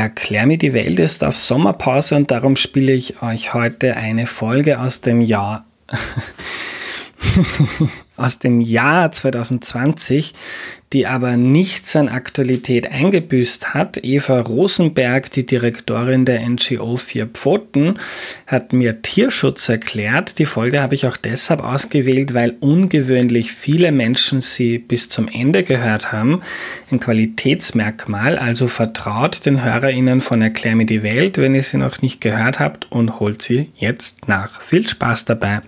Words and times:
Erklär 0.00 0.46
mir 0.46 0.56
die 0.56 0.72
Welt 0.72 0.98
ist 0.98 1.22
auf 1.22 1.36
Sommerpause 1.36 2.16
und 2.16 2.30
darum 2.30 2.56
spiele 2.56 2.94
ich 2.94 3.20
euch 3.20 3.52
heute 3.52 3.98
eine 3.98 4.26
Folge 4.26 4.80
aus 4.80 5.02
dem 5.02 5.20
Jahr 5.20 5.66
aus 8.20 8.38
dem 8.38 8.60
Jahr 8.60 9.10
2020, 9.10 10.34
die 10.92 11.06
aber 11.06 11.36
nichts 11.36 11.94
an 11.94 12.08
Aktualität 12.08 12.90
eingebüßt 12.90 13.74
hat. 13.74 14.02
Eva 14.02 14.40
Rosenberg, 14.40 15.30
die 15.30 15.46
Direktorin 15.46 16.24
der 16.24 16.40
NGO 16.48 16.96
Vier 16.96 17.26
Pfoten, 17.26 17.98
hat 18.46 18.72
mir 18.72 19.00
Tierschutz 19.02 19.68
erklärt. 19.68 20.38
Die 20.38 20.46
Folge 20.46 20.82
habe 20.82 20.96
ich 20.96 21.06
auch 21.06 21.16
deshalb 21.16 21.62
ausgewählt, 21.62 22.34
weil 22.34 22.56
ungewöhnlich 22.58 23.52
viele 23.52 23.92
Menschen 23.92 24.40
sie 24.40 24.78
bis 24.78 25.08
zum 25.08 25.28
Ende 25.28 25.62
gehört 25.62 26.12
haben. 26.12 26.40
Ein 26.90 26.98
Qualitätsmerkmal, 26.98 28.36
also 28.36 28.66
vertraut 28.66 29.46
den 29.46 29.62
HörerInnen 29.62 30.20
von 30.20 30.42
Erklär 30.42 30.74
mir 30.74 30.86
die 30.86 31.04
Welt, 31.04 31.38
wenn 31.38 31.54
ihr 31.54 31.62
sie 31.62 31.78
noch 31.78 32.02
nicht 32.02 32.20
gehört 32.20 32.58
habt 32.58 32.90
und 32.90 33.20
holt 33.20 33.42
sie 33.42 33.70
jetzt 33.76 34.26
nach. 34.26 34.60
Viel 34.60 34.88
Spaß 34.88 35.24
dabei! 35.24 35.60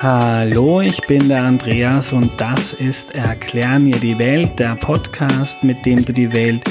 Hallo, 0.00 0.80
ich 0.80 1.00
bin 1.08 1.28
der 1.28 1.42
Andreas 1.42 2.12
und 2.12 2.40
das 2.40 2.72
ist 2.72 3.16
Erklär 3.16 3.80
mir 3.80 3.96
die 3.96 4.16
Welt, 4.16 4.60
der 4.60 4.76
Podcast, 4.76 5.64
mit 5.64 5.84
dem 5.84 6.04
du 6.04 6.12
die 6.12 6.32
Welt 6.32 6.62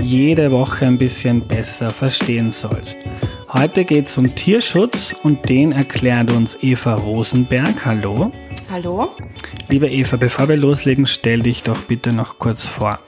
jede 0.00 0.50
Woche 0.50 0.86
ein 0.86 0.96
bisschen 0.96 1.46
besser 1.46 1.90
verstehen 1.90 2.52
sollst. 2.52 2.96
Heute 3.52 3.84
geht 3.84 4.06
es 4.06 4.16
um 4.16 4.34
Tierschutz 4.34 5.14
und 5.22 5.46
den 5.50 5.72
erklärt 5.72 6.32
uns 6.32 6.56
Eva 6.62 6.94
Rosenberg. 6.94 7.84
Hallo. 7.84 8.32
Hallo. 8.72 9.10
Liebe 9.68 9.90
Eva, 9.90 10.16
bevor 10.16 10.48
wir 10.48 10.56
loslegen, 10.56 11.04
stell 11.04 11.40
dich 11.40 11.62
doch 11.62 11.82
bitte 11.82 12.14
noch 12.14 12.38
kurz 12.38 12.64
vor. 12.64 12.98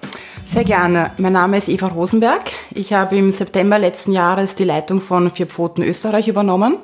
Sehr 0.45 0.65
gerne. 0.65 1.12
Mein 1.17 1.33
Name 1.33 1.57
ist 1.57 1.70
Eva 1.70 1.87
Rosenberg. 1.87 2.43
Ich 2.75 2.93
habe 2.93 3.17
im 3.17 3.33
September 3.33 3.78
letzten 3.78 4.12
Jahres 4.12 4.55
die 4.55 4.65
Leitung 4.65 5.00
von 5.00 5.31
Vier 5.31 5.47
Pfoten 5.47 5.83
Österreich 5.83 6.28
übernommen. 6.28 6.77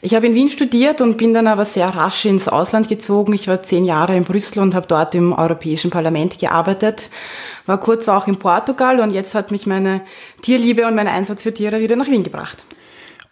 Ich 0.00 0.14
habe 0.14 0.26
in 0.26 0.34
Wien 0.34 0.48
studiert 0.48 1.00
und 1.00 1.16
bin 1.16 1.34
dann 1.34 1.46
aber 1.46 1.64
sehr 1.64 1.88
rasch 1.88 2.24
ins 2.24 2.48
Ausland 2.48 2.88
gezogen. 2.88 3.32
Ich 3.32 3.48
war 3.48 3.62
zehn 3.62 3.84
Jahre 3.84 4.16
in 4.16 4.24
Brüssel 4.24 4.60
und 4.60 4.74
habe 4.74 4.86
dort 4.86 5.14
im 5.14 5.32
Europäischen 5.32 5.90
Parlament 5.90 6.38
gearbeitet, 6.38 7.10
war 7.66 7.80
kurz 7.80 8.08
auch 8.08 8.28
in 8.28 8.38
Portugal 8.38 9.00
und 9.00 9.10
jetzt 9.10 9.34
hat 9.34 9.50
mich 9.50 9.66
meine 9.66 10.02
Tierliebe 10.42 10.86
und 10.86 10.94
mein 10.94 11.08
Einsatz 11.08 11.42
für 11.42 11.52
Tiere 11.52 11.80
wieder 11.80 11.96
nach 11.96 12.08
Wien 12.08 12.22
gebracht. 12.22 12.64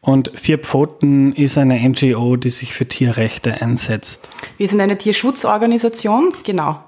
Und 0.00 0.30
Vier 0.34 0.58
Pfoten 0.58 1.32
ist 1.32 1.58
eine 1.58 1.76
NGO, 1.76 2.36
die 2.36 2.50
sich 2.50 2.74
für 2.74 2.86
Tierrechte 2.86 3.60
einsetzt. 3.60 4.28
Wir 4.56 4.68
sind 4.68 4.80
eine 4.80 4.98
Tierschutzorganisation, 4.98 6.32
genau. 6.44 6.80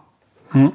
Hm. 0.50 0.72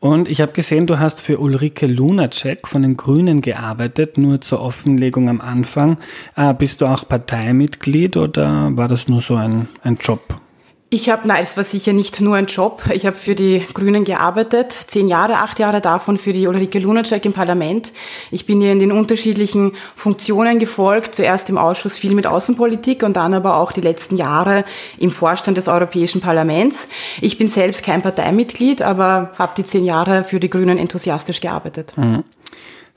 Und 0.00 0.28
ich 0.28 0.40
habe 0.40 0.52
gesehen, 0.52 0.86
du 0.86 0.98
hast 0.98 1.20
für 1.20 1.38
Ulrike 1.38 1.86
Lunacek 1.86 2.68
von 2.68 2.82
den 2.82 2.96
Grünen 2.96 3.40
gearbeitet, 3.40 4.18
nur 4.18 4.40
zur 4.40 4.60
Offenlegung 4.60 5.28
am 5.28 5.40
Anfang. 5.40 5.98
Äh, 6.36 6.54
bist 6.54 6.80
du 6.80 6.86
auch 6.86 7.08
Parteimitglied 7.08 8.16
oder 8.16 8.76
war 8.76 8.88
das 8.88 9.08
nur 9.08 9.20
so 9.20 9.36
ein, 9.36 9.68
ein 9.82 9.96
Job? 9.96 10.40
Ich 10.88 11.10
habe, 11.10 11.26
nein, 11.26 11.42
es 11.42 11.56
war 11.56 11.64
sicher 11.64 11.92
nicht 11.92 12.20
nur 12.20 12.36
ein 12.36 12.46
Job. 12.46 12.84
Ich 12.92 13.06
habe 13.06 13.16
für 13.16 13.34
die 13.34 13.66
Grünen 13.74 14.04
gearbeitet, 14.04 14.72
zehn 14.72 15.08
Jahre, 15.08 15.38
acht 15.38 15.58
Jahre 15.58 15.80
davon 15.80 16.16
für 16.16 16.32
die 16.32 16.46
Ulrike 16.46 16.78
Lunacek 16.78 17.24
im 17.24 17.32
Parlament. 17.32 17.92
Ich 18.30 18.46
bin 18.46 18.60
ihr 18.60 18.70
in 18.70 18.78
den 18.78 18.92
unterschiedlichen 18.92 19.72
Funktionen 19.96 20.60
gefolgt, 20.60 21.16
zuerst 21.16 21.50
im 21.50 21.58
Ausschuss 21.58 21.98
viel 21.98 22.14
mit 22.14 22.28
Außenpolitik 22.28 23.02
und 23.02 23.16
dann 23.16 23.34
aber 23.34 23.56
auch 23.56 23.72
die 23.72 23.80
letzten 23.80 24.16
Jahre 24.16 24.64
im 24.96 25.10
Vorstand 25.10 25.58
des 25.58 25.66
Europäischen 25.66 26.20
Parlaments. 26.20 26.88
Ich 27.20 27.36
bin 27.36 27.48
selbst 27.48 27.84
kein 27.84 28.02
Parteimitglied, 28.02 28.80
aber 28.80 29.32
habe 29.38 29.54
die 29.56 29.64
zehn 29.64 29.84
Jahre 29.84 30.22
für 30.22 30.38
die 30.38 30.50
Grünen 30.50 30.78
enthusiastisch 30.78 31.40
gearbeitet. 31.40 31.94
Mhm. 31.96 32.22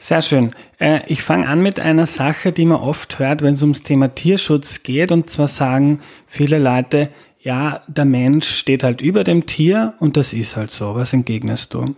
Sehr 0.02 0.22
schön. 0.22 0.52
Äh, 0.80 1.02
ich 1.08 1.24
fange 1.24 1.48
an 1.48 1.62
mit 1.62 1.80
einer 1.80 2.06
Sache, 2.06 2.54
die 2.54 2.66
man 2.66 2.80
oft 2.80 3.20
hört, 3.20 3.42
wenn 3.42 3.56
es 3.56 3.62
ums 3.62 3.84
Thema 3.84 4.16
Tierschutz 4.16 4.84
geht. 4.84 5.12
Und 5.12 5.30
zwar 5.30 5.50
sagen 5.50 6.00
viele 6.26 6.58
Leute, 6.58 7.10
ja, 7.42 7.82
der 7.88 8.06
Mensch 8.06 8.50
steht 8.50 8.84
halt 8.84 9.02
über 9.02 9.24
dem 9.24 9.46
Tier 9.46 9.94
und 10.00 10.18
das 10.18 10.34
ist 10.34 10.58
halt 10.58 10.72
so. 10.72 10.96
Was 10.96 11.14
entgegnest 11.14 11.74
du? 11.74 11.96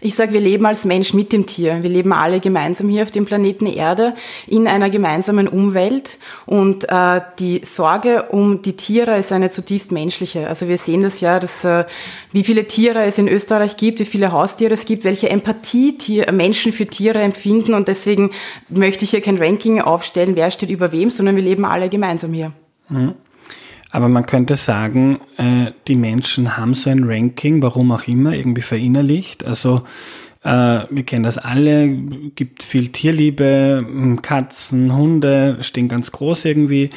Ich 0.00 0.14
sage, 0.14 0.32
wir 0.32 0.40
leben 0.40 0.64
als 0.64 0.84
Mensch 0.84 1.12
mit 1.12 1.32
dem 1.32 1.46
Tier. 1.46 1.82
Wir 1.82 1.90
leben 1.90 2.12
alle 2.12 2.40
gemeinsam 2.40 2.88
hier 2.88 3.02
auf 3.02 3.10
dem 3.10 3.26
Planeten 3.26 3.66
Erde 3.66 4.14
in 4.46 4.66
einer 4.66 4.88
gemeinsamen 4.88 5.46
Umwelt 5.46 6.18
und 6.46 6.88
äh, 6.88 7.20
die 7.38 7.60
Sorge 7.64 8.28
um 8.30 8.62
die 8.62 8.74
Tiere 8.76 9.18
ist 9.18 9.30
eine 9.30 9.50
zutiefst 9.50 9.92
menschliche. 9.92 10.48
Also 10.48 10.68
wir 10.68 10.78
sehen 10.78 11.02
das 11.02 11.20
ja, 11.20 11.38
dass 11.38 11.64
äh, 11.64 11.84
wie 12.32 12.44
viele 12.44 12.66
Tiere 12.66 13.04
es 13.04 13.18
in 13.18 13.28
Österreich 13.28 13.76
gibt, 13.76 14.00
wie 14.00 14.06
viele 14.06 14.32
Haustiere 14.32 14.72
es 14.72 14.86
gibt, 14.86 15.04
welche 15.04 15.28
Empathie 15.28 15.98
Tier, 15.98 16.32
Menschen 16.32 16.72
für 16.72 16.86
Tiere 16.86 17.20
empfinden 17.20 17.74
und 17.74 17.86
deswegen 17.86 18.30
möchte 18.68 19.04
ich 19.04 19.10
hier 19.10 19.20
kein 19.20 19.38
Ranking 19.38 19.80
aufstellen, 19.80 20.34
wer 20.34 20.50
steht 20.50 20.70
über 20.70 20.92
wem, 20.92 21.10
sondern 21.10 21.36
wir 21.36 21.42
leben 21.42 21.64
alle 21.64 21.88
gemeinsam 21.88 22.32
hier. 22.32 22.52
Mhm. 22.88 23.14
Aber 23.92 24.08
man 24.08 24.26
könnte 24.26 24.56
sagen, 24.56 25.20
äh, 25.36 25.72
die 25.88 25.96
Menschen 25.96 26.56
haben 26.56 26.74
so 26.74 26.90
ein 26.90 27.04
Ranking, 27.04 27.60
warum 27.62 27.90
auch 27.92 28.06
immer, 28.06 28.32
irgendwie 28.32 28.62
verinnerlicht. 28.62 29.44
Also 29.44 29.82
äh, 30.42 30.84
wir 30.88 31.02
kennen 31.02 31.24
das 31.24 31.38
alle, 31.38 31.88
gibt 31.88 32.62
viel 32.62 32.88
Tierliebe, 32.88 33.84
hm, 33.84 34.22
Katzen, 34.22 34.94
Hunde 34.94 35.58
stehen 35.60 35.88
ganz 35.88 36.12
groß 36.12 36.46
irgendwie 36.46 36.90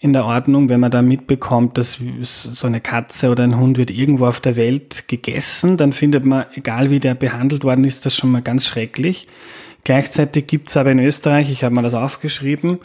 in 0.00 0.12
der 0.12 0.24
Ordnung, 0.24 0.68
wenn 0.68 0.80
man 0.80 0.90
da 0.90 1.02
mitbekommt, 1.02 1.78
dass 1.78 1.98
so 2.22 2.66
eine 2.66 2.80
Katze 2.80 3.30
oder 3.30 3.44
ein 3.44 3.58
Hund 3.58 3.78
wird 3.78 3.90
irgendwo 3.90 4.26
auf 4.26 4.40
der 4.40 4.56
Welt 4.56 5.06
gegessen, 5.06 5.76
dann 5.76 5.92
findet 5.92 6.24
man, 6.24 6.46
egal 6.54 6.90
wie 6.90 6.98
der 6.98 7.14
behandelt 7.14 7.62
worden 7.62 7.84
ist, 7.84 8.06
das 8.06 8.16
schon 8.16 8.32
mal 8.32 8.42
ganz 8.42 8.66
schrecklich. 8.66 9.28
Gleichzeitig 9.84 10.46
gibt's 10.46 10.76
aber 10.76 10.90
in 10.90 10.98
Österreich, 10.98 11.50
ich 11.50 11.64
habe 11.64 11.74
mal 11.74 11.82
das 11.82 11.94
aufgeschrieben, 11.94 12.78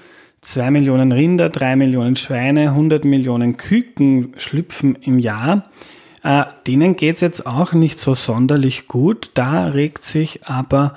zwei 0.43 0.69
Millionen 0.71 1.11
Rinder, 1.11 1.49
drei 1.49 1.75
Millionen 1.75 2.15
Schweine, 2.15 2.69
100 2.69 3.05
Millionen 3.05 3.57
Küken 3.57 4.33
schlüpfen 4.37 4.95
im 5.01 5.19
Jahr. 5.19 5.69
Äh, 6.23 6.43
denen 6.67 6.95
geht's 6.95 7.21
jetzt 7.21 7.45
auch 7.45 7.73
nicht 7.73 7.99
so 7.99 8.13
sonderlich 8.13 8.87
gut. 8.87 9.31
Da 9.33 9.67
regt 9.67 10.03
sich 10.03 10.45
aber 10.45 10.93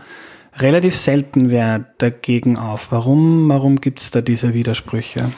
relativ 0.59 0.97
selten 0.97 1.51
wer 1.51 1.84
dagegen 1.99 2.59
auf. 2.59 2.93
Warum, 2.93 3.49
warum 3.49 3.81
gibt's 3.81 4.11
da 4.11 4.21
diese 4.21 4.55
Widersprüche? 4.55 5.33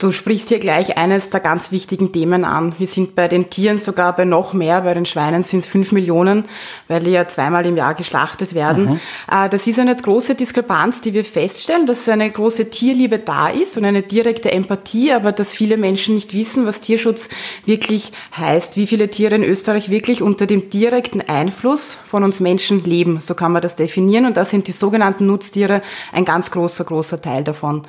Du 0.00 0.12
sprichst 0.12 0.48
hier 0.48 0.60
gleich 0.60 0.96
eines 0.96 1.28
der 1.28 1.40
ganz 1.40 1.72
wichtigen 1.72 2.10
Themen 2.10 2.46
an. 2.46 2.74
Wir 2.78 2.86
sind 2.86 3.14
bei 3.14 3.28
den 3.28 3.50
Tieren 3.50 3.76
sogar 3.76 4.16
bei 4.16 4.24
noch 4.24 4.54
mehr. 4.54 4.80
Bei 4.80 4.94
den 4.94 5.04
Schweinen 5.04 5.42
sind 5.42 5.58
es 5.58 5.66
fünf 5.66 5.92
Millionen, 5.92 6.44
weil 6.88 7.02
die 7.02 7.10
ja 7.10 7.28
zweimal 7.28 7.66
im 7.66 7.76
Jahr 7.76 7.92
geschlachtet 7.92 8.54
werden. 8.54 8.86
Mhm. 8.86 9.00
Äh, 9.30 9.50
das 9.50 9.66
ist 9.66 9.78
eine 9.78 9.94
große 9.94 10.36
Diskrepanz, 10.36 11.02
die 11.02 11.12
wir 11.12 11.22
feststellen, 11.22 11.86
dass 11.86 12.08
eine 12.08 12.30
große 12.30 12.70
Tierliebe 12.70 13.18
da 13.18 13.48
ist 13.48 13.76
und 13.76 13.84
eine 13.84 14.00
direkte 14.00 14.50
Empathie, 14.50 15.12
aber 15.12 15.32
dass 15.32 15.52
viele 15.52 15.76
Menschen 15.76 16.14
nicht 16.14 16.32
wissen, 16.32 16.64
was 16.64 16.80
Tierschutz 16.80 17.28
wirklich 17.66 18.12
heißt, 18.34 18.78
wie 18.78 18.86
viele 18.86 19.10
Tiere 19.10 19.34
in 19.34 19.44
Österreich 19.44 19.90
wirklich 19.90 20.22
unter 20.22 20.46
dem 20.46 20.70
direkten 20.70 21.20
Einfluss 21.20 21.98
von 22.06 22.24
uns 22.24 22.40
Menschen 22.40 22.82
leben. 22.84 23.20
So 23.20 23.34
kann 23.34 23.52
man 23.52 23.60
das 23.60 23.76
definieren. 23.76 24.24
Und 24.24 24.38
da 24.38 24.46
sind 24.46 24.66
die 24.66 24.72
sogenannten 24.72 25.26
Nutztiere 25.26 25.82
ein 26.10 26.24
ganz 26.24 26.50
großer, 26.50 26.84
großer 26.84 27.20
Teil 27.20 27.44
davon. 27.44 27.82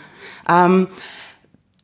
Ähm, 0.49 0.89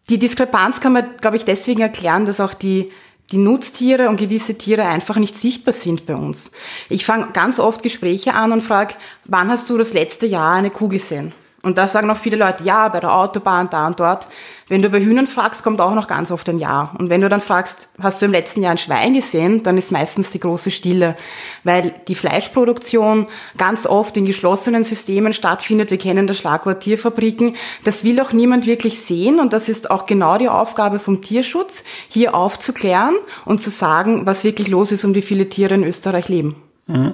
die 0.09 0.19
Diskrepanz 0.19 0.79
kann 0.79 0.93
man, 0.93 1.17
glaube 1.19 1.37
ich, 1.37 1.45
deswegen 1.45 1.81
erklären, 1.81 2.25
dass 2.25 2.39
auch 2.39 2.53
die, 2.53 2.91
die 3.31 3.37
Nutztiere 3.37 4.09
und 4.09 4.17
gewisse 4.17 4.57
Tiere 4.57 4.85
einfach 4.85 5.17
nicht 5.17 5.35
sichtbar 5.35 5.73
sind 5.73 6.05
bei 6.05 6.15
uns. 6.15 6.51
Ich 6.89 7.05
fange 7.05 7.29
ganz 7.33 7.59
oft 7.59 7.83
Gespräche 7.83 8.33
an 8.33 8.51
und 8.51 8.63
frage, 8.63 8.95
wann 9.25 9.49
hast 9.49 9.69
du 9.69 9.77
das 9.77 9.93
letzte 9.93 10.25
Jahr 10.25 10.55
eine 10.55 10.69
Kuh 10.69 10.87
gesehen? 10.87 11.33
Und 11.67 11.77
da 11.77 11.85
sagen 11.85 12.09
auch 12.09 12.15
viele 12.15 12.37
Leute, 12.37 12.63
ja, 12.63 12.87
bei 12.87 13.01
der 13.01 13.13
Autobahn, 13.13 13.69
da 13.69 13.87
und 13.87 13.99
dort. 13.99 14.29
Wenn 14.69 14.81
du 14.81 14.89
bei 14.89 15.01
Hühnern 15.01 15.27
fragst, 15.27 15.65
kommt 15.65 15.81
auch 15.81 15.95
noch 15.95 16.07
ganz 16.07 16.31
oft 16.31 16.47
ein 16.47 16.59
Ja. 16.59 16.95
Und 16.97 17.09
wenn 17.09 17.19
du 17.19 17.27
dann 17.27 17.41
fragst, 17.41 17.89
hast 18.01 18.21
du 18.21 18.25
im 18.25 18.31
letzten 18.31 18.63
Jahr 18.63 18.71
ein 18.71 18.77
Schwein 18.77 19.13
gesehen, 19.13 19.63
dann 19.63 19.77
ist 19.77 19.91
meistens 19.91 20.31
die 20.31 20.39
große 20.39 20.71
Stille, 20.71 21.17
weil 21.65 21.93
die 22.07 22.15
Fleischproduktion 22.15 23.27
ganz 23.57 23.85
oft 23.85 24.15
in 24.15 24.25
geschlossenen 24.25 24.85
Systemen 24.85 25.33
stattfindet. 25.33 25.91
Wir 25.91 25.97
kennen 25.97 26.25
das 26.25 26.37
Schlagwort 26.37 26.79
Tierfabriken. 26.79 27.57
Das 27.83 28.05
will 28.05 28.21
auch 28.21 28.31
niemand 28.31 28.65
wirklich 28.65 29.01
sehen 29.01 29.41
und 29.41 29.51
das 29.51 29.67
ist 29.67 29.91
auch 29.91 30.05
genau 30.05 30.37
die 30.37 30.47
Aufgabe 30.47 30.99
vom 30.99 31.21
Tierschutz, 31.21 31.83
hier 32.07 32.33
aufzuklären 32.33 33.15
und 33.43 33.59
zu 33.59 33.71
sagen, 33.71 34.25
was 34.25 34.45
wirklich 34.45 34.69
los 34.69 34.93
ist 34.93 35.03
um 35.03 35.13
die 35.13 35.21
viele 35.21 35.49
Tiere 35.49 35.75
in 35.75 35.83
Österreich 35.83 36.29
leben. 36.29 36.55
Mhm. 36.85 37.13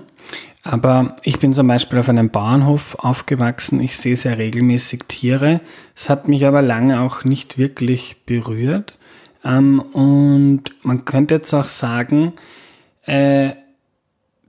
Aber 0.63 1.17
ich 1.23 1.39
bin 1.39 1.53
zum 1.53 1.67
Beispiel 1.67 1.99
auf 1.99 2.07
einem 2.07 2.29
Bauernhof 2.29 2.95
aufgewachsen. 2.99 3.81
Ich 3.81 3.97
sehe 3.97 4.15
sehr 4.15 4.37
regelmäßig 4.37 5.03
Tiere. 5.09 5.59
Es 5.93 6.09
hat 6.09 6.29
mich 6.29 6.45
aber 6.45 6.61
lange 6.61 7.01
auch 7.01 7.25
nicht 7.25 7.57
wirklich 7.57 8.15
berührt. 8.25 8.97
Ähm, 9.43 9.81
und 9.81 10.63
man 10.81 11.03
könnte 11.03 11.35
jetzt 11.35 11.53
auch 11.53 11.67
sagen, 11.67 12.33
äh, 13.05 13.49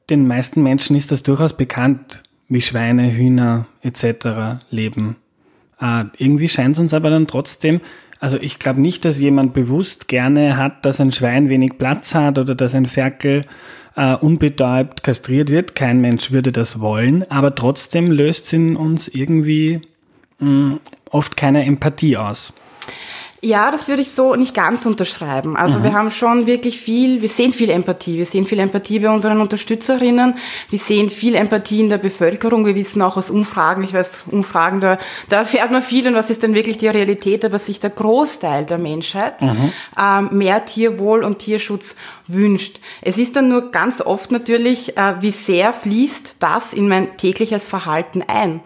den 0.09 0.29
meisten 0.29 0.63
Menschen 0.63 0.95
ist 0.95 1.11
das 1.11 1.25
durchaus 1.25 1.57
bekannt, 1.57 2.23
wie 2.47 2.61
Schweine, 2.61 3.13
Hühner 3.13 3.67
etc. 3.83 4.61
leben. 4.71 5.17
Äh, 5.81 6.05
irgendwie 6.17 6.49
scheint 6.49 6.77
es 6.77 6.81
uns 6.81 6.95
aber 6.95 7.11
dann 7.11 7.27
trotzdem, 7.27 7.81
also 8.21 8.39
ich 8.41 8.61
glaube 8.61 8.81
nicht, 8.81 9.05
dass 9.05 9.19
jemand 9.19 9.53
bewusst 9.53 10.07
gerne 10.07 10.57
hat, 10.57 10.85
dass 10.85 11.01
ein 11.01 11.11
Schwein 11.11 11.49
wenig 11.49 11.77
Platz 11.77 12.15
hat 12.15 12.39
oder 12.39 12.55
dass 12.55 12.75
ein 12.75 12.87
Ferkel 12.87 13.45
äh, 13.97 14.15
unbetäubt 14.15 15.03
kastriert 15.03 15.51
wird. 15.51 15.75
Kein 15.75 16.01
Mensch 16.01 16.31
würde 16.31 16.53
das 16.53 16.81
wollen, 16.81 17.29
aber 17.31 17.55
trotzdem 17.55 18.11
löst 18.11 18.47
es 18.47 18.53
in 18.53 18.77
uns 18.77 19.09
irgendwie 19.09 19.81
mh, 20.39 20.49
mm, 20.49 20.81
oft 21.11 21.37
keine 21.37 21.65
Empathie 21.65 22.17
aus. 22.17 22.53
Ja, 23.45 23.71
das 23.71 23.89
würde 23.89 24.01
ich 24.01 24.11
so 24.11 24.37
nicht 24.37 24.55
ganz 24.55 24.87
unterschreiben. 24.87 25.55
Also 25.55 25.79
mhm. 25.79 25.83
wir 25.85 25.93
haben 25.93 26.11
schon 26.11 26.47
wirklich 26.47 26.81
viel, 26.81 27.21
wir 27.21 27.29
sehen 27.29 27.53
viel 27.53 27.69
Empathie. 27.69 28.17
Wir 28.17 28.25
sehen 28.25 28.47
viel 28.47 28.59
Empathie 28.59 29.01
bei 29.01 29.11
unseren 29.11 29.39
Unterstützerinnen. 29.39 30.37
Wir 30.71 30.79
sehen 30.79 31.11
viel 31.11 31.35
Empathie 31.35 31.81
in 31.81 31.91
der 31.91 31.99
Bevölkerung. 31.99 32.65
Wir 32.65 32.75
wissen 32.75 33.03
auch 33.03 33.19
aus 33.19 33.29
Umfragen, 33.29 33.85
ich 33.85 33.93
weiß, 33.93 34.25
Umfragen, 34.31 34.81
da, 34.81 34.97
da 35.29 35.41
erfährt 35.41 35.71
man 35.71 35.83
viel 35.83 36.09
und 36.09 36.15
was 36.15 36.31
ist 36.31 36.43
denn 36.43 36.55
wirklich 36.55 36.79
die 36.79 36.89
Realität, 36.89 37.45
aber 37.45 37.59
sich 37.59 37.81
der 37.81 37.91
Großteil 37.91 38.65
der 38.65 38.79
Menschheit 38.79 39.43
mhm. 39.43 39.73
ähm, 40.01 40.29
mehr 40.33 40.65
Tierwohl 40.65 41.23
und 41.23 41.39
Tierschutz 41.39 41.97
wünscht. 42.27 42.81
Es 43.03 43.19
ist 43.19 43.37
dann 43.37 43.51
nur 43.51 43.71
ganz 43.73 44.01
oft 44.01 44.33
natürlich, 44.33 44.97
äh, 44.97 45.17
wie 45.21 45.33
sehr 45.33 45.75
fließt 45.75 46.37
das 46.39 46.73
in 46.73 46.89
mein 46.89 47.19
tägliches 47.19 47.69
Verhalten 47.69 48.25
ein. 48.27 48.63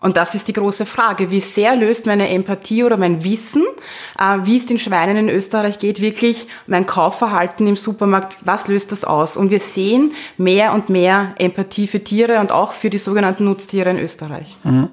Und 0.00 0.16
das 0.16 0.34
ist 0.34 0.48
die 0.48 0.54
große 0.54 0.86
Frage. 0.86 1.30
Wie 1.30 1.40
sehr 1.40 1.76
löst 1.76 2.06
meine 2.06 2.28
Empathie 2.30 2.84
oder 2.84 2.96
mein 2.96 3.22
Wissen, 3.22 3.62
äh, 4.18 4.38
wie 4.44 4.56
es 4.56 4.66
den 4.66 4.78
Schweinen 4.78 5.16
in 5.16 5.28
Österreich 5.28 5.78
geht, 5.78 6.00
wirklich 6.00 6.46
mein 6.66 6.86
Kaufverhalten 6.86 7.66
im 7.66 7.76
Supermarkt, 7.76 8.36
was 8.40 8.66
löst 8.68 8.92
das 8.92 9.04
aus? 9.04 9.36
Und 9.36 9.50
wir 9.50 9.60
sehen 9.60 10.12
mehr 10.38 10.72
und 10.72 10.88
mehr 10.88 11.34
Empathie 11.38 11.86
für 11.86 12.02
Tiere 12.02 12.40
und 12.40 12.50
auch 12.50 12.72
für 12.72 12.88
die 12.88 12.98
sogenannten 12.98 13.44
Nutztiere 13.44 13.90
in 13.90 13.98
Österreich. 13.98 14.56
Mhm. 14.64 14.88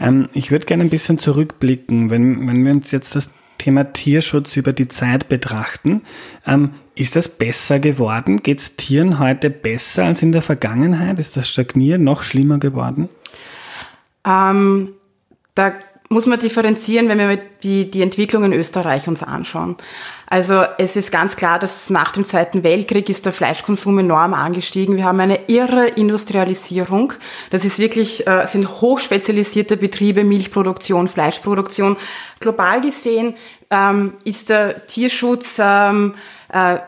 Ähm, 0.00 0.28
ich 0.32 0.50
würde 0.50 0.66
gerne 0.66 0.84
ein 0.84 0.90
bisschen 0.90 1.18
zurückblicken, 1.18 2.10
wenn, 2.10 2.46
wenn 2.46 2.64
wir 2.64 2.72
uns 2.72 2.92
jetzt 2.92 3.16
das 3.16 3.30
Thema 3.58 3.92
Tierschutz 3.92 4.56
über 4.56 4.72
die 4.72 4.86
Zeit 4.86 5.28
betrachten. 5.28 6.02
Ähm, 6.46 6.74
ist 6.94 7.16
das 7.16 7.28
besser 7.28 7.80
geworden? 7.80 8.42
Geht 8.42 8.60
es 8.60 8.76
Tieren 8.76 9.18
heute 9.18 9.50
besser 9.50 10.04
als 10.04 10.22
in 10.22 10.32
der 10.32 10.42
Vergangenheit? 10.42 11.18
Ist 11.18 11.36
das 11.36 11.48
Stagnieren 11.48 12.04
noch 12.04 12.22
schlimmer 12.22 12.58
geworden? 12.58 13.08
Ähm, 14.28 14.94
da 15.54 15.72
muss 16.10 16.26
man 16.26 16.38
differenzieren, 16.38 17.08
wenn 17.08 17.18
wir 17.18 17.38
die, 17.62 17.90
die 17.90 18.00
Entwicklung 18.00 18.44
in 18.44 18.52
Österreich 18.54 19.08
uns 19.08 19.22
anschauen. 19.22 19.76
Also 20.26 20.64
es 20.78 20.96
ist 20.96 21.12
ganz 21.12 21.36
klar, 21.36 21.58
dass 21.58 21.90
nach 21.90 22.12
dem 22.12 22.24
Zweiten 22.24 22.64
Weltkrieg 22.64 23.08
ist 23.10 23.26
der 23.26 23.32
Fleischkonsum 23.32 23.98
enorm 23.98 24.32
angestiegen. 24.32 24.96
Wir 24.96 25.04
haben 25.04 25.20
eine 25.20 25.48
irre 25.48 25.86
Industrialisierung. 25.86 27.12
Das 27.50 27.64
ist 27.64 27.78
wirklich, 27.78 28.26
äh, 28.26 28.46
sind 28.46 28.68
hochspezialisierte 28.68 29.76
Betriebe, 29.76 30.24
Milchproduktion, 30.24 31.08
Fleischproduktion. 31.08 31.96
Global 32.40 32.80
gesehen 32.80 33.34
ähm, 33.70 34.14
ist 34.24 34.48
der 34.48 34.86
Tierschutz 34.86 35.60
ähm, 35.62 36.14
äh, 36.52 36.78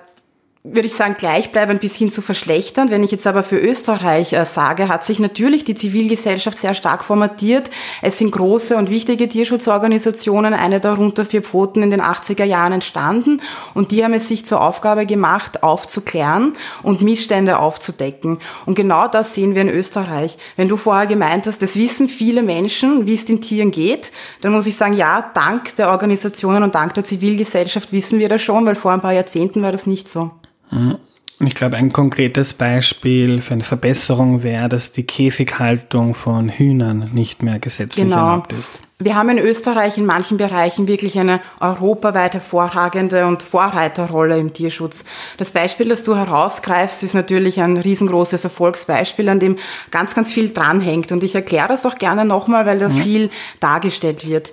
würde 0.62 0.88
ich 0.88 0.94
sagen, 0.94 1.14
gleichbleibend 1.16 1.80
bis 1.80 1.96
hin 1.96 2.10
zu 2.10 2.20
verschlechtern. 2.20 2.90
Wenn 2.90 3.02
ich 3.02 3.10
jetzt 3.10 3.26
aber 3.26 3.42
für 3.42 3.58
Österreich 3.58 4.34
äh, 4.34 4.44
sage, 4.44 4.88
hat 4.88 5.04
sich 5.06 5.18
natürlich 5.18 5.64
die 5.64 5.74
Zivilgesellschaft 5.74 6.58
sehr 6.58 6.74
stark 6.74 7.02
formatiert. 7.02 7.70
Es 8.02 8.18
sind 8.18 8.30
große 8.30 8.76
und 8.76 8.90
wichtige 8.90 9.26
Tierschutzorganisationen, 9.26 10.52
eine 10.52 10.78
darunter 10.78 11.24
vier 11.24 11.42
Pfoten 11.42 11.82
in 11.82 11.90
den 11.90 12.02
80er 12.02 12.44
Jahren 12.44 12.74
entstanden 12.74 13.40
und 13.72 13.90
die 13.90 14.04
haben 14.04 14.12
es 14.12 14.28
sich 14.28 14.44
zur 14.44 14.60
Aufgabe 14.60 15.06
gemacht, 15.06 15.62
aufzuklären 15.62 16.52
und 16.82 17.00
Missstände 17.00 17.58
aufzudecken. 17.58 18.38
Und 18.66 18.74
genau 18.74 19.08
das 19.08 19.34
sehen 19.34 19.54
wir 19.54 19.62
in 19.62 19.70
Österreich. 19.70 20.36
Wenn 20.56 20.68
du 20.68 20.76
vorher 20.76 21.06
gemeint 21.06 21.46
hast, 21.46 21.62
das 21.62 21.74
wissen 21.76 22.06
viele 22.06 22.42
Menschen, 22.42 23.06
wie 23.06 23.14
es 23.14 23.24
den 23.24 23.40
Tieren 23.40 23.70
geht, 23.70 24.12
dann 24.42 24.52
muss 24.52 24.66
ich 24.66 24.76
sagen, 24.76 24.92
ja, 24.92 25.30
dank 25.32 25.74
der 25.76 25.88
Organisationen 25.88 26.62
und 26.62 26.74
dank 26.74 26.92
der 26.92 27.04
Zivilgesellschaft 27.04 27.92
wissen 27.92 28.18
wir 28.18 28.28
das 28.28 28.42
schon, 28.42 28.66
weil 28.66 28.74
vor 28.74 28.92
ein 28.92 29.00
paar 29.00 29.14
Jahrzehnten 29.14 29.62
war 29.62 29.72
das 29.72 29.86
nicht 29.86 30.06
so. 30.06 30.30
Mhm. 30.70 30.98
Ich 31.42 31.54
glaube, 31.54 31.76
ein 31.76 31.90
konkretes 31.90 32.52
Beispiel 32.52 33.40
für 33.40 33.54
eine 33.54 33.64
Verbesserung 33.64 34.42
wäre, 34.42 34.68
dass 34.68 34.92
die 34.92 35.04
Käfighaltung 35.04 36.14
von 36.14 36.50
Hühnern 36.50 37.10
nicht 37.14 37.42
mehr 37.42 37.58
gesetzlich 37.58 38.04
genau. 38.04 38.16
erlaubt 38.16 38.52
ist. 38.52 38.70
Wir 39.02 39.14
haben 39.14 39.30
in 39.30 39.38
Österreich 39.38 39.96
in 39.96 40.04
manchen 40.04 40.36
Bereichen 40.36 40.86
wirklich 40.86 41.18
eine 41.18 41.40
europaweit 41.58 42.34
hervorragende 42.34 43.24
und 43.24 43.42
Vorreiterrolle 43.42 44.38
im 44.38 44.52
Tierschutz. 44.52 45.06
Das 45.38 45.52
Beispiel, 45.52 45.88
das 45.88 46.04
du 46.04 46.14
herausgreifst, 46.14 47.02
ist 47.02 47.14
natürlich 47.14 47.62
ein 47.62 47.78
riesengroßes 47.78 48.44
Erfolgsbeispiel, 48.44 49.30
an 49.30 49.40
dem 49.40 49.56
ganz, 49.90 50.14
ganz 50.14 50.34
viel 50.34 50.50
dranhängt. 50.50 51.10
Und 51.12 51.22
ich 51.22 51.34
erkläre 51.34 51.68
das 51.68 51.86
auch 51.86 51.96
gerne 51.96 52.26
nochmal, 52.26 52.66
weil 52.66 52.78
das 52.78 52.92
mhm. 52.92 53.00
viel 53.00 53.30
dargestellt 53.60 54.28
wird. 54.28 54.52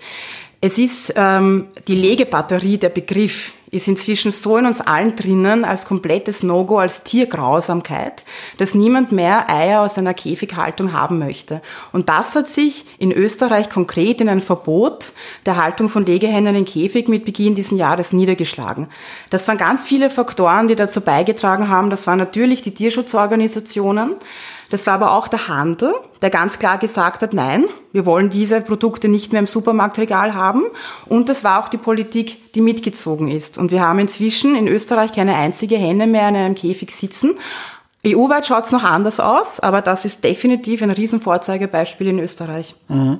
Es 0.59 0.79
ist 0.79 1.13
ähm, 1.15 1.67
die 1.87 1.95
Legebatterie, 1.95 2.77
der 2.77 2.89
Begriff, 2.89 3.53
ist 3.69 3.87
inzwischen 3.87 4.31
so 4.31 4.57
in 4.57 4.65
uns 4.65 4.79
allen 4.79 5.15
drinnen 5.15 5.65
als 5.65 5.85
komplettes 5.85 6.41
No-Go, 6.41 6.79
als 6.79 7.03
Tiergrausamkeit, 7.03 8.23
dass 8.57 8.73
niemand 8.73 9.11
mehr 9.11 9.49
Eier 9.49 9.81
aus 9.81 9.97
einer 9.97 10.13
Käfighaltung 10.13 10.93
haben 10.93 11.19
möchte. 11.19 11.61
Und 11.91 12.07
das 12.07 12.33
hat 12.33 12.47
sich 12.47 12.85
in 12.97 13.11
Österreich 13.11 13.69
konkret 13.69 14.21
in 14.21 14.29
ein 14.29 14.39
Verbot 14.39 15.11
der 15.45 15.61
Haltung 15.61 15.89
von 15.89 16.05
Legehennen 16.05 16.55
in 16.55 16.65
Käfig 16.65 17.09
mit 17.09 17.25
Beginn 17.25 17.55
diesen 17.55 17.77
Jahres 17.77 18.13
niedergeschlagen. 18.13 18.87
Das 19.29 19.47
waren 19.49 19.57
ganz 19.57 19.83
viele 19.83 20.09
Faktoren, 20.09 20.69
die 20.69 20.75
dazu 20.75 21.01
beigetragen 21.01 21.67
haben. 21.67 21.89
Das 21.89 22.07
waren 22.07 22.19
natürlich 22.19 22.61
die 22.61 22.73
Tierschutzorganisationen, 22.73 24.15
das 24.69 24.85
war 24.85 24.95
aber 24.95 25.13
auch 25.13 25.27
der 25.27 25.47
Handel, 25.47 25.93
der 26.21 26.29
ganz 26.29 26.59
klar 26.59 26.77
gesagt 26.77 27.21
hat, 27.21 27.33
nein, 27.33 27.65
wir 27.93 28.05
wollen 28.05 28.29
diese 28.29 28.59
Produkte 28.59 29.07
nicht 29.07 29.31
mehr 29.31 29.39
im 29.39 29.47
Supermarktregal 29.47 30.33
haben. 30.33 30.63
Und 31.05 31.29
das 31.29 31.43
war 31.43 31.63
auch 31.63 31.69
die 31.69 31.77
Politik, 31.77 32.53
die 32.53 32.61
mitgezogen 32.61 33.29
ist. 33.29 33.57
Und 33.57 33.71
wir 33.71 33.81
haben 33.81 33.99
inzwischen 33.99 34.55
in 34.55 34.67
Österreich 34.67 35.13
keine 35.13 35.35
einzige 35.35 35.77
Henne 35.77 36.07
mehr 36.07 36.27
in 36.27 36.35
einem 36.35 36.55
Käfig 36.55 36.91
sitzen. 36.91 37.35
EU-weit 38.05 38.45
schaut 38.45 38.65
es 38.65 38.71
noch 38.71 38.83
anders 38.83 39.19
aus, 39.19 39.59
aber 39.59 39.81
das 39.81 40.05
ist 40.05 40.23
definitiv 40.23 40.81
ein 40.81 40.91
Riesenvorzeigebeispiel 40.91 42.07
in 42.07 42.19
Österreich. 42.19 42.75
Mhm. 42.89 43.19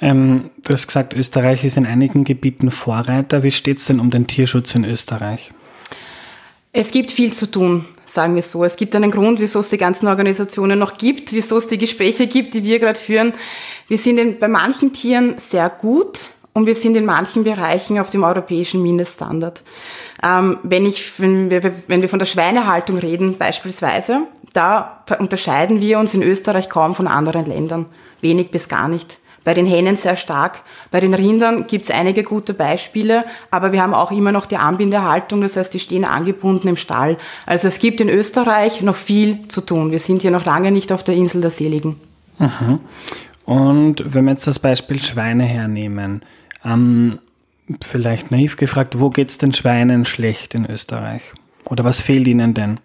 Ähm, 0.00 0.50
du 0.64 0.72
hast 0.72 0.88
gesagt, 0.88 1.14
Österreich 1.14 1.64
ist 1.64 1.76
in 1.76 1.86
einigen 1.86 2.24
Gebieten 2.24 2.70
Vorreiter. 2.70 3.42
Wie 3.42 3.52
steht 3.52 3.78
es 3.78 3.84
denn 3.86 4.00
um 4.00 4.10
den 4.10 4.26
Tierschutz 4.26 4.74
in 4.74 4.84
Österreich? 4.84 5.52
Es 6.72 6.90
gibt 6.90 7.12
viel 7.12 7.32
zu 7.32 7.50
tun 7.50 7.84
sagen 8.12 8.34
wir 8.34 8.42
so. 8.42 8.64
Es 8.64 8.76
gibt 8.76 8.94
einen 8.94 9.10
Grund, 9.10 9.40
wieso 9.40 9.60
es 9.60 9.70
die 9.70 9.78
ganzen 9.78 10.06
Organisationen 10.06 10.78
noch 10.78 10.98
gibt, 10.98 11.32
wieso 11.32 11.56
es 11.56 11.66
die 11.66 11.78
Gespräche 11.78 12.26
gibt, 12.26 12.54
die 12.54 12.62
wir 12.62 12.78
gerade 12.78 12.98
führen. 12.98 13.32
Wir 13.88 13.98
sind 13.98 14.18
in, 14.18 14.38
bei 14.38 14.48
manchen 14.48 14.92
Tieren 14.92 15.34
sehr 15.38 15.70
gut 15.70 16.28
und 16.52 16.66
wir 16.66 16.74
sind 16.74 16.96
in 16.96 17.06
manchen 17.06 17.44
Bereichen 17.44 17.98
auf 17.98 18.10
dem 18.10 18.22
europäischen 18.22 18.82
Mindeststandard. 18.82 19.62
Ähm, 20.22 20.58
wenn, 20.62 20.84
ich, 20.84 21.18
wenn, 21.18 21.50
wir, 21.50 21.62
wenn 21.86 22.02
wir 22.02 22.08
von 22.08 22.18
der 22.18 22.26
Schweinehaltung 22.26 22.98
reden 22.98 23.38
beispielsweise, 23.38 24.26
da 24.52 25.04
unterscheiden 25.18 25.80
wir 25.80 25.98
uns 25.98 26.12
in 26.12 26.22
Österreich 26.22 26.68
kaum 26.68 26.94
von 26.94 27.08
anderen 27.08 27.46
Ländern. 27.46 27.86
Wenig 28.20 28.50
bis 28.50 28.68
gar 28.68 28.88
nicht 28.88 29.18
bei 29.44 29.54
den 29.54 29.66
Hähnen 29.66 29.96
sehr 29.96 30.16
stark. 30.16 30.62
Bei 30.90 31.00
den 31.00 31.14
Rindern 31.14 31.66
gibt 31.66 31.84
es 31.84 31.90
einige 31.90 32.22
gute 32.22 32.54
Beispiele, 32.54 33.24
aber 33.50 33.72
wir 33.72 33.82
haben 33.82 33.94
auch 33.94 34.10
immer 34.10 34.32
noch 34.32 34.46
die 34.46 34.56
Anbindehaltung, 34.56 35.40
das 35.40 35.56
heißt, 35.56 35.72
die 35.74 35.80
stehen 35.80 36.04
angebunden 36.04 36.68
im 36.68 36.76
Stall. 36.76 37.16
Also 37.46 37.68
es 37.68 37.78
gibt 37.78 38.00
in 38.00 38.08
Österreich 38.08 38.82
noch 38.82 38.96
viel 38.96 39.48
zu 39.48 39.60
tun. 39.60 39.90
Wir 39.90 39.98
sind 39.98 40.22
hier 40.22 40.30
noch 40.30 40.44
lange 40.44 40.70
nicht 40.70 40.92
auf 40.92 41.04
der 41.04 41.14
Insel 41.14 41.40
der 41.40 41.50
Seligen. 41.50 41.96
Mhm. 42.38 42.80
Und 43.44 44.14
wenn 44.14 44.24
wir 44.24 44.32
jetzt 44.32 44.46
das 44.46 44.58
Beispiel 44.58 45.02
Schweine 45.02 45.44
hernehmen, 45.44 46.22
ähm, 46.64 47.18
vielleicht 47.80 48.30
naiv 48.30 48.56
gefragt, 48.56 48.98
wo 48.98 49.10
geht 49.10 49.30
es 49.30 49.38
den 49.38 49.52
Schweinen 49.52 50.04
schlecht 50.04 50.54
in 50.54 50.66
Österreich? 50.66 51.22
Oder 51.64 51.84
was 51.84 52.00
fehlt 52.00 52.26
ihnen 52.28 52.54
denn? 52.54 52.80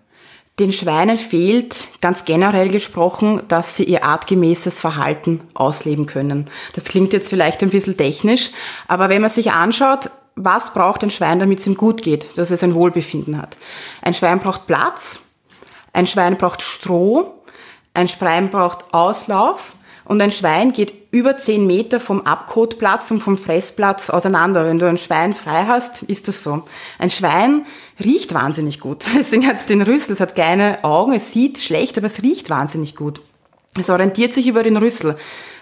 Den 0.59 0.73
Schweinen 0.73 1.17
fehlt, 1.17 1.85
ganz 2.01 2.25
generell 2.25 2.69
gesprochen, 2.69 3.43
dass 3.47 3.75
sie 3.75 3.83
ihr 3.83 4.03
artgemäßes 4.03 4.79
Verhalten 4.79 5.41
ausleben 5.53 6.07
können. 6.07 6.49
Das 6.73 6.85
klingt 6.85 7.13
jetzt 7.13 7.29
vielleicht 7.29 7.61
ein 7.61 7.69
bisschen 7.69 7.95
technisch, 7.95 8.49
aber 8.87 9.09
wenn 9.09 9.21
man 9.21 9.29
sich 9.29 9.51
anschaut, 9.51 10.09
was 10.35 10.73
braucht 10.73 11.03
ein 11.03 11.11
Schwein, 11.11 11.39
damit 11.39 11.59
es 11.59 11.67
ihm 11.67 11.75
gut 11.75 12.01
geht, 12.01 12.37
dass 12.37 12.49
es 12.49 12.63
ein 12.63 12.73
Wohlbefinden 12.73 13.39
hat? 13.39 13.57
Ein 14.01 14.15
Schwein 14.15 14.39
braucht 14.39 14.65
Platz, 14.65 15.19
ein 15.93 16.07
Schwein 16.07 16.37
braucht 16.37 16.63
Stroh, 16.63 17.35
ein 17.93 18.07
Schwein 18.07 18.49
braucht 18.49 18.93
Auslauf 18.93 19.73
und 20.07 20.21
ein 20.21 20.31
Schwein 20.31 20.71
geht 20.71 20.93
über 21.11 21.35
zehn 21.35 21.67
Meter 21.67 21.99
vom 21.99 22.21
Abkotplatz 22.21 23.11
und 23.11 23.21
vom 23.21 23.37
Fressplatz 23.37 24.09
auseinander. 24.09 24.65
Wenn 24.65 24.79
du 24.79 24.87
ein 24.87 24.97
Schwein 24.97 25.33
frei 25.33 25.65
hast, 25.67 26.03
ist 26.03 26.29
das 26.29 26.43
so. 26.43 26.63
Ein 26.97 27.09
Schwein 27.09 27.65
riecht 28.03 28.33
wahnsinnig 28.33 28.79
gut. 28.79 29.05
Deswegen 29.17 29.45
hat 29.45 29.57
es 29.57 29.65
den 29.65 29.81
Rüssel, 29.81 30.13
es 30.13 30.21
hat 30.21 30.35
kleine 30.35 30.83
Augen, 30.83 31.13
es 31.13 31.33
sieht 31.33 31.59
schlecht, 31.59 31.97
aber 31.97 32.07
es 32.07 32.23
riecht 32.23 32.49
wahnsinnig 32.49 32.95
gut. 32.95 33.19
Es 33.77 33.89
orientiert 33.89 34.33
sich 34.33 34.47
über 34.47 34.63
den 34.63 34.77
Rüssel. 34.77 35.17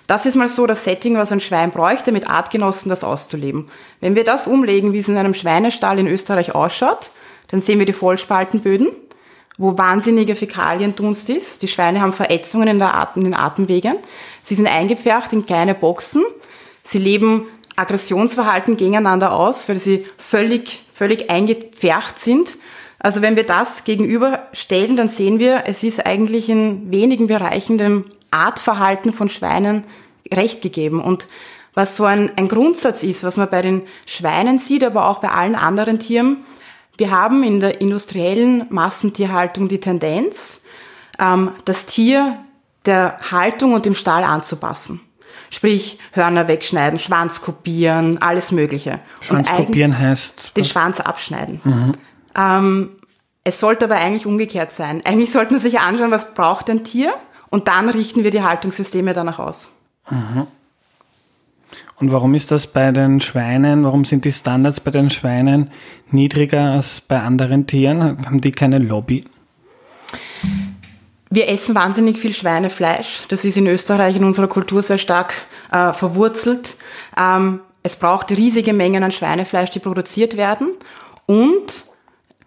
Das 0.08 0.28
ist 0.28 0.36
mal 0.36 0.48
so 0.48 0.68
das 0.68 0.84
Setting, 0.84 1.18
was 1.18 1.32
ein 1.32 1.40
Schwein 1.40 1.72
bräuchte, 1.72 2.12
mit 2.12 2.30
Artgenossen 2.30 2.90
das 2.90 3.04
auszuleben. 3.04 3.70
Wenn 4.00 4.14
wir 4.14 4.24
das 4.24 4.46
umlegen, 4.46 4.94
wie 4.94 5.00
es 5.00 5.10
in 5.10 5.18
einem 5.18 5.34
Schweinestall 5.34 5.98
in 5.98 6.08
Österreich 6.08 6.54
ausschaut, 6.54 7.10
dann 7.48 7.62
sehen 7.62 7.80
wir 7.80 7.88
die 7.88 7.94
Vollspaltenböden, 7.94 8.90
wo 9.58 9.78
wahnsinniger 9.78 10.36
Fäkaliendunst 10.36 11.30
ist. 11.30 11.64
Die 11.64 11.68
Schweine 11.68 12.02
haben 12.02 12.14
Verätzungen 12.14 12.68
in, 12.68 12.82
Atem, 12.82 13.24
in 13.24 13.32
den 13.32 13.40
Atemwegen. 13.40 13.96
Sie 14.46 14.54
sind 14.54 14.68
eingepfercht 14.68 15.34
in 15.34 15.44
kleine 15.44 15.74
Boxen. 15.74 16.24
Sie 16.84 17.00
leben 17.00 17.48
Aggressionsverhalten 17.75 18.78
gegeneinander 18.78 19.34
aus, 19.34 19.68
weil 19.68 19.80
sie 19.80 20.06
völlig, 20.20 20.84
völlig 20.94 21.32
eingepfercht 21.32 22.20
sind. 22.20 22.60
Also 23.00 23.24
wenn 23.24 23.36
wir 23.36 23.44
das 23.44 23.86
gegenüberstellen, 23.86 24.98
dann 24.98 25.10
sehen 25.10 25.40
wir, 25.40 25.64
es 25.66 25.82
ist 25.84 26.06
eigentlich 26.06 26.48
in 26.48 26.92
wenigen 26.92 27.25
Bereichen 27.25 27.80
dem 27.80 28.06
Artverhalten 28.30 29.14
von 29.14 29.30
Schweinen 29.30 29.84
recht 30.32 30.62
gegeben. 30.62 31.02
Und 31.02 31.28
was 31.74 31.98
so 31.98 32.06
ein, 32.06 32.32
ein 32.38 32.48
Grundsatz 32.48 33.02
ist, 33.02 33.24
was 33.24 33.38
man 33.38 33.50
bei 33.50 33.64
den 33.64 33.82
Schweinen 34.06 34.60
sieht, 34.60 34.84
aber 34.84 35.10
auch 35.10 35.22
bei 35.22 35.30
allen 35.30 35.56
anderen 35.56 36.00
Tieren, 36.00 36.46
wir 36.98 37.10
haben 37.10 37.44
in 37.44 37.60
der 37.60 37.82
industriellen 37.82 38.68
Massentierhaltung 38.70 39.68
die 39.70 39.80
Tendenz, 39.80 40.62
ähm, 41.20 41.52
das 41.66 41.88
Tier 41.88 42.38
der 42.88 43.18
Haltung 43.32 43.74
und 43.74 43.86
dem 43.86 43.96
Stall 43.96 44.24
anzupassen. 44.24 45.01
Sprich, 45.50 46.00
Hörner 46.12 46.48
wegschneiden, 46.48 47.00
Schwanz 47.00 47.42
kopieren, 47.42 48.22
alles 48.22 48.51
Mögliche. 48.51 49.00
Schwanz 49.22 49.50
kopieren 49.51 49.98
heißt? 49.98 50.58
Den 50.58 50.63
was? 50.63 50.70
Schwanz 50.70 51.00
abschneiden. 51.00 51.62
Mhm. 51.63 51.92
Ähm, 52.38 52.89
es 53.44 53.60
sollte 53.60 53.86
aber 53.86 53.96
eigentlich 53.96 54.25
umgekehrt 54.25 54.72
sein. 54.72 55.01
Eigentlich 55.06 55.32
sollte 55.32 55.54
man 55.54 55.62
sich 55.62 55.80
anschauen, 55.80 56.12
was 56.12 56.34
braucht 56.34 56.70
ein 56.70 56.84
Tier 56.84 57.13
und 57.50 57.68
dann 57.68 57.89
richten 57.89 58.24
wir 58.24 58.32
die 58.32 58.42
Haltungssysteme 58.42 59.13
danach 59.13 59.39
aus. 59.39 59.72
Mhm. 60.10 60.48
Und 61.98 62.12
warum 62.12 62.34
ist 62.34 62.51
das 62.51 62.68
bei 62.68 62.92
den 62.92 63.22
Schweinen, 63.22 63.86
warum 63.86 64.04
sind 64.04 64.25
die 64.25 64.32
Standards 64.32 64.82
bei 64.82 64.92
den 64.92 65.10
Schweinen 65.10 65.72
niedriger 66.12 66.72
als 66.72 67.00
bei 67.00 67.22
anderen 67.22 67.68
Tieren? 67.68 68.25
Haben 68.25 68.42
die 68.42 68.51
keine 68.51 68.80
Lobby? 68.80 69.24
Wir 71.36 71.50
essen 71.50 71.75
wahnsinnig 71.75 72.18
viel 72.18 72.32
Schweinefleisch. 72.32 73.24
Das 73.27 73.44
ist 73.44 73.58
in 73.58 73.68
Österreich 73.68 74.15
in 74.15 74.24
unserer 74.24 74.48
Kultur 74.48 74.82
sehr 74.82 74.98
stark 74.98 75.34
äh, 75.70 75.92
verwurzelt. 75.92 76.77
Ähm, 77.20 77.60
es 77.84 77.98
braucht 77.98 78.32
riesige 78.32 78.72
Mengen 78.72 79.04
an 79.04 79.12
Schweinefleisch, 79.12 79.70
die 79.70 79.80
produziert 79.80 80.38
werden. 80.38 80.70
Und 81.25 81.84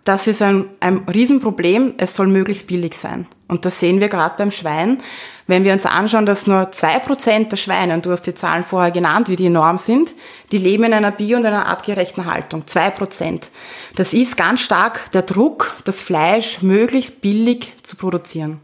das 0.04 0.26
ist 0.26 0.40
ein, 0.40 0.70
ein 0.80 1.04
Riesenproblem. 1.06 1.96
Es 1.98 2.16
soll 2.16 2.28
möglichst 2.28 2.66
billig 2.66 2.94
sein. 2.94 3.26
Und 3.46 3.66
das 3.66 3.78
sehen 3.78 4.00
wir 4.00 4.08
gerade 4.08 4.36
beim 4.38 4.50
Schwein. 4.50 5.02
Wenn 5.46 5.64
wir 5.64 5.74
uns 5.74 5.84
anschauen, 5.84 6.24
dass 6.24 6.46
nur 6.46 6.72
zwei 6.72 6.98
Prozent 6.98 7.52
der 7.52 7.58
Schweine, 7.58 7.92
und 7.92 8.06
du 8.06 8.10
hast 8.10 8.22
die 8.22 8.34
Zahlen 8.34 8.64
vorher 8.64 8.90
genannt, 8.90 9.28
wie 9.28 9.36
die 9.36 9.46
enorm 9.46 9.76
sind, 9.76 10.14
die 10.50 10.58
leben 10.58 10.84
in 10.84 10.94
einer 10.94 11.10
bio- 11.10 11.36
und 11.36 11.44
einer 11.44 11.66
artgerechten 11.66 12.24
Haltung. 12.24 12.66
Zwei 12.66 12.88
Prozent. 12.88 13.50
Das 13.96 14.14
ist 14.14 14.38
ganz 14.38 14.60
stark 14.60 15.12
der 15.12 15.22
Druck, 15.22 15.76
das 15.84 16.00
Fleisch 16.00 16.62
möglichst 16.62 17.20
billig 17.20 17.74
zu 17.82 17.94
produzieren. 17.94 18.62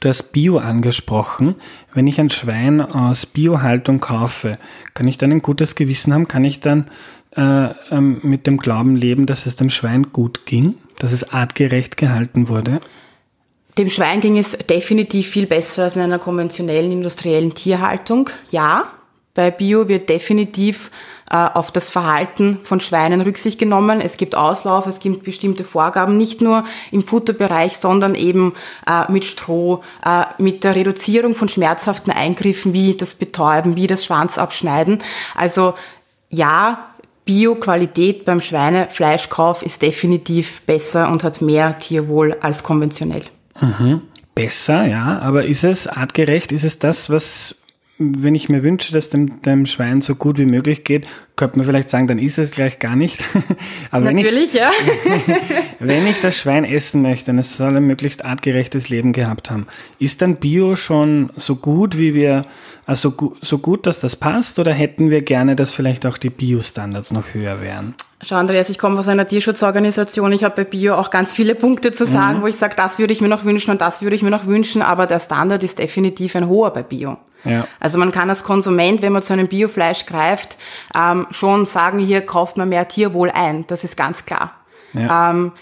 Du 0.00 0.08
hast 0.08 0.32
Bio 0.32 0.58
angesprochen. 0.58 1.56
Wenn 1.92 2.06
ich 2.06 2.20
ein 2.20 2.30
Schwein 2.30 2.80
aus 2.80 3.26
Biohaltung 3.26 4.00
kaufe, 4.00 4.58
kann 4.94 5.08
ich 5.08 5.18
dann 5.18 5.32
ein 5.32 5.42
gutes 5.42 5.74
Gewissen 5.74 6.12
haben? 6.12 6.28
Kann 6.28 6.44
ich 6.44 6.60
dann 6.60 6.90
äh, 7.36 7.68
ähm, 7.90 8.20
mit 8.22 8.46
dem 8.46 8.58
Glauben 8.58 8.96
leben, 8.96 9.26
dass 9.26 9.46
es 9.46 9.56
dem 9.56 9.70
Schwein 9.70 10.12
gut 10.12 10.46
ging, 10.46 10.74
dass 10.98 11.12
es 11.12 11.30
artgerecht 11.30 11.96
gehalten 11.96 12.48
wurde? 12.48 12.80
Dem 13.78 13.90
Schwein 13.90 14.20
ging 14.20 14.38
es 14.38 14.56
definitiv 14.56 15.28
viel 15.28 15.46
besser 15.46 15.84
als 15.84 15.96
in 15.96 16.02
einer 16.02 16.18
konventionellen 16.18 16.92
industriellen 16.92 17.54
Tierhaltung. 17.54 18.30
Ja, 18.50 18.90
bei 19.34 19.50
Bio 19.50 19.86
wird 19.86 20.08
definitiv 20.08 20.90
auf 21.34 21.72
das 21.72 21.90
Verhalten 21.90 22.58
von 22.62 22.80
Schweinen 22.80 23.20
Rücksicht 23.20 23.58
genommen. 23.58 24.00
Es 24.00 24.16
gibt 24.16 24.34
Auslauf, 24.34 24.86
es 24.86 25.00
gibt 25.00 25.24
bestimmte 25.24 25.64
Vorgaben, 25.64 26.16
nicht 26.16 26.40
nur 26.40 26.64
im 26.92 27.02
Futterbereich, 27.02 27.76
sondern 27.78 28.14
eben 28.14 28.54
äh, 28.86 29.10
mit 29.10 29.24
Stroh, 29.24 29.82
äh, 30.04 30.24
mit 30.40 30.62
der 30.62 30.76
Reduzierung 30.76 31.34
von 31.34 31.48
schmerzhaften 31.48 32.12
Eingriffen 32.12 32.72
wie 32.72 32.96
das 32.96 33.14
Betäuben, 33.14 33.76
wie 33.76 33.88
das 33.88 34.04
Schwanzabschneiden. 34.04 34.98
Also 35.34 35.74
ja, 36.30 36.90
Bio-Qualität 37.24 38.24
beim 38.24 38.40
Schweinefleischkauf 38.40 39.62
ist 39.62 39.82
definitiv 39.82 40.62
besser 40.62 41.10
und 41.10 41.24
hat 41.24 41.42
mehr 41.42 41.78
Tierwohl 41.78 42.36
als 42.40 42.62
konventionell. 42.62 43.24
Mhm. 43.60 44.02
Besser, 44.34 44.86
ja, 44.86 45.18
aber 45.20 45.44
ist 45.44 45.64
es 45.64 45.88
artgerecht? 45.88 46.52
Ist 46.52 46.62
es 46.62 46.78
das, 46.78 47.10
was, 47.10 47.56
wenn 47.98 48.34
ich 48.34 48.50
mir 48.50 48.62
wünsche, 48.62 48.92
dass 48.92 49.08
dem, 49.08 49.40
dem 49.40 49.64
Schwein 49.64 50.02
so 50.02 50.16
gut 50.16 50.36
wie 50.36 50.44
möglich 50.44 50.84
geht, 50.84 51.06
könnte 51.34 51.56
man 51.56 51.66
vielleicht 51.66 51.88
sagen, 51.88 52.06
dann 52.06 52.18
ist 52.18 52.38
es 52.38 52.50
gleich 52.50 52.78
gar 52.78 52.94
nicht. 52.94 53.24
aber 53.90 54.12
Natürlich, 54.12 54.52
wenn 54.52 54.60
ja. 54.60 54.70
wenn 55.78 56.06
ich 56.06 56.20
das 56.20 56.36
Schwein 56.36 56.64
essen 56.64 57.00
möchte 57.00 57.30
und 57.30 57.38
es 57.38 57.56
soll 57.56 57.74
ein 57.74 57.86
möglichst 57.86 58.24
artgerechtes 58.24 58.90
Leben 58.90 59.14
gehabt 59.14 59.50
haben, 59.50 59.66
ist 59.98 60.20
dann 60.20 60.36
Bio 60.36 60.76
schon 60.76 61.30
so 61.36 61.56
gut, 61.56 61.96
wie 61.96 62.12
wir, 62.12 62.42
also 62.84 63.14
so 63.40 63.58
gut, 63.58 63.86
dass 63.86 64.00
das 64.00 64.14
passt, 64.14 64.58
oder 64.58 64.74
hätten 64.74 65.08
wir 65.08 65.22
gerne, 65.22 65.56
dass 65.56 65.72
vielleicht 65.72 66.04
auch 66.04 66.18
die 66.18 66.30
Bio-Standards 66.30 67.12
noch 67.12 67.32
höher 67.32 67.62
wären? 67.62 67.94
Schau, 68.22 68.36
Andreas, 68.36 68.68
ich 68.68 68.78
komme 68.78 68.98
aus 68.98 69.08
einer 69.08 69.26
Tierschutzorganisation. 69.26 70.32
Ich 70.32 70.44
habe 70.44 70.56
bei 70.56 70.64
Bio 70.64 70.96
auch 70.96 71.10
ganz 71.10 71.34
viele 71.34 71.54
Punkte 71.54 71.92
zu 71.92 72.06
sagen, 72.06 72.38
mhm. 72.38 72.42
wo 72.42 72.46
ich 72.46 72.56
sage, 72.56 72.74
das 72.76 72.98
würde 72.98 73.14
ich 73.14 73.22
mir 73.22 73.28
noch 73.28 73.44
wünschen 73.44 73.70
und 73.70 73.80
das 73.80 74.02
würde 74.02 74.16
ich 74.16 74.22
mir 74.22 74.30
noch 74.30 74.46
wünschen, 74.46 74.82
aber 74.82 75.06
der 75.06 75.20
Standard 75.20 75.64
ist 75.64 75.78
definitiv 75.78 76.36
ein 76.36 76.48
hoher 76.48 76.72
bei 76.72 76.82
Bio. 76.82 77.18
Ja. 77.44 77.66
Also 77.80 77.98
man 77.98 78.12
kann 78.12 78.28
als 78.28 78.44
Konsument, 78.44 79.02
wenn 79.02 79.12
man 79.12 79.22
zu 79.22 79.32
einem 79.32 79.48
Biofleisch 79.48 80.06
greift, 80.06 80.56
ähm, 80.94 81.26
schon 81.30 81.64
sagen, 81.64 81.98
hier 81.98 82.22
kauft 82.22 82.56
man 82.56 82.68
mehr 82.68 82.88
Tierwohl 82.88 83.30
ein. 83.30 83.66
Das 83.66 83.84
ist 83.84 83.96
ganz 83.96 84.26
klar. 84.26 84.52
Ja. 84.92 85.30
Ähm, 85.30 85.52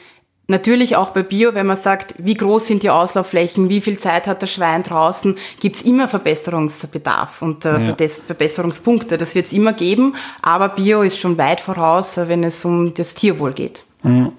Natürlich 0.47 0.97
auch 0.97 1.11
bei 1.11 1.23
Bio, 1.23 1.54
wenn 1.54 1.66
man 1.66 1.76
sagt, 1.76 2.16
wie 2.19 2.35
groß 2.35 2.66
sind 2.66 2.83
die 2.83 2.90
Auslaufflächen, 2.90 3.71
wie 3.71 3.81
viel 3.81 3.99
Zeit 3.99 4.26
hat 4.26 4.43
das 4.43 4.52
Schwein 4.52 4.83
draußen, 4.83 5.37
gibt's 5.59 5.81
immer 5.81 6.07
Verbesserungsbedarf 6.07 7.40
und 7.40 7.64
äh, 7.64 7.81
ja. 7.81 7.97
Verbesserungspunkte. 8.26 9.16
Das 9.16 9.35
wird's 9.35 9.54
immer 9.54 9.73
geben, 9.73 10.16
aber 10.43 10.69
Bio 10.69 11.00
ist 11.00 11.19
schon 11.19 11.38
weit 11.38 11.61
voraus, 11.61 12.19
äh, 12.19 12.28
wenn 12.28 12.45
es 12.45 12.62
um 12.66 12.93
das 12.93 13.14
Tierwohl 13.14 13.54
geht. 13.54 13.85
Mhm. 14.02 14.33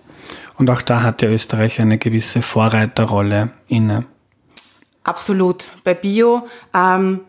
Und 0.57 0.69
auch 0.69 0.83
da 0.83 1.01
hat 1.01 1.23
ja 1.23 1.29
Österreich 1.29 1.81
eine 1.81 1.97
gewisse 1.97 2.43
Vorreiterrolle 2.43 3.49
inne. 3.67 4.05
Absolut. 5.05 5.69
Bei 5.83 5.93
Bio 5.93 6.47
ähm, 6.73 7.21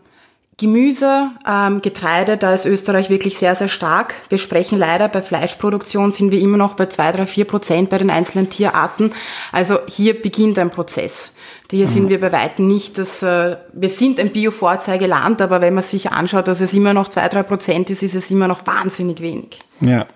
Gemüse, 0.59 1.29
ähm, 1.47 1.83
Getreide, 1.83 2.35
da 2.35 2.51
ist 2.51 2.65
Österreich 2.65 3.11
wirklich 3.11 3.37
sehr, 3.37 3.53
sehr 3.53 3.67
stark. 3.67 4.15
Wir 4.29 4.39
sprechen 4.39 4.79
leider, 4.79 5.07
bei 5.07 5.21
Fleischproduktion 5.21 6.11
sind 6.11 6.31
wir 6.31 6.39
immer 6.39 6.57
noch 6.57 6.73
bei 6.73 6.87
zwei, 6.87 7.11
drei, 7.11 7.27
vier 7.27 7.45
Prozent 7.45 7.91
bei 7.91 7.99
den 7.99 8.09
einzelnen 8.09 8.49
Tierarten. 8.49 9.11
Also 9.51 9.77
hier 9.87 10.19
beginnt 10.19 10.57
ein 10.57 10.71
Prozess. 10.71 11.35
Hier 11.69 11.85
mhm. 11.85 11.91
sind 11.91 12.09
wir 12.09 12.19
bei 12.19 12.31
weitem 12.31 12.67
nicht, 12.67 12.97
dass 12.97 13.21
äh, 13.21 13.57
wir 13.71 13.89
sind 13.89 14.19
ein 14.19 14.31
Bio-Vorzeigeland, 14.31 15.43
aber 15.43 15.61
wenn 15.61 15.75
man 15.75 15.83
sich 15.83 16.11
anschaut, 16.11 16.47
dass 16.47 16.59
es 16.59 16.73
immer 16.73 16.95
noch 16.95 17.09
zwei, 17.09 17.27
drei 17.27 17.43
Prozent 17.43 17.91
ist, 17.91 18.01
ist 18.01 18.15
es 18.15 18.31
immer 18.31 18.47
noch 18.47 18.65
wahnsinnig 18.65 19.21
wenig. 19.21 19.61
Ja. 19.79 20.07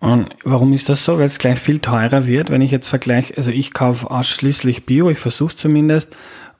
Und 0.00 0.30
warum 0.42 0.72
ist 0.72 0.88
das 0.88 1.04
so? 1.04 1.18
Weil 1.18 1.26
es 1.26 1.38
gleich 1.38 1.60
viel 1.60 1.78
teurer 1.78 2.26
wird, 2.26 2.50
wenn 2.50 2.60
ich 2.60 2.72
jetzt 2.72 2.88
vergleiche, 2.88 3.34
also 3.36 3.52
ich 3.52 3.72
kaufe 3.72 4.10
ausschließlich 4.10 4.84
Bio, 4.84 5.08
ich 5.08 5.18
versuche 5.18 5.56
zumindest, 5.56 6.14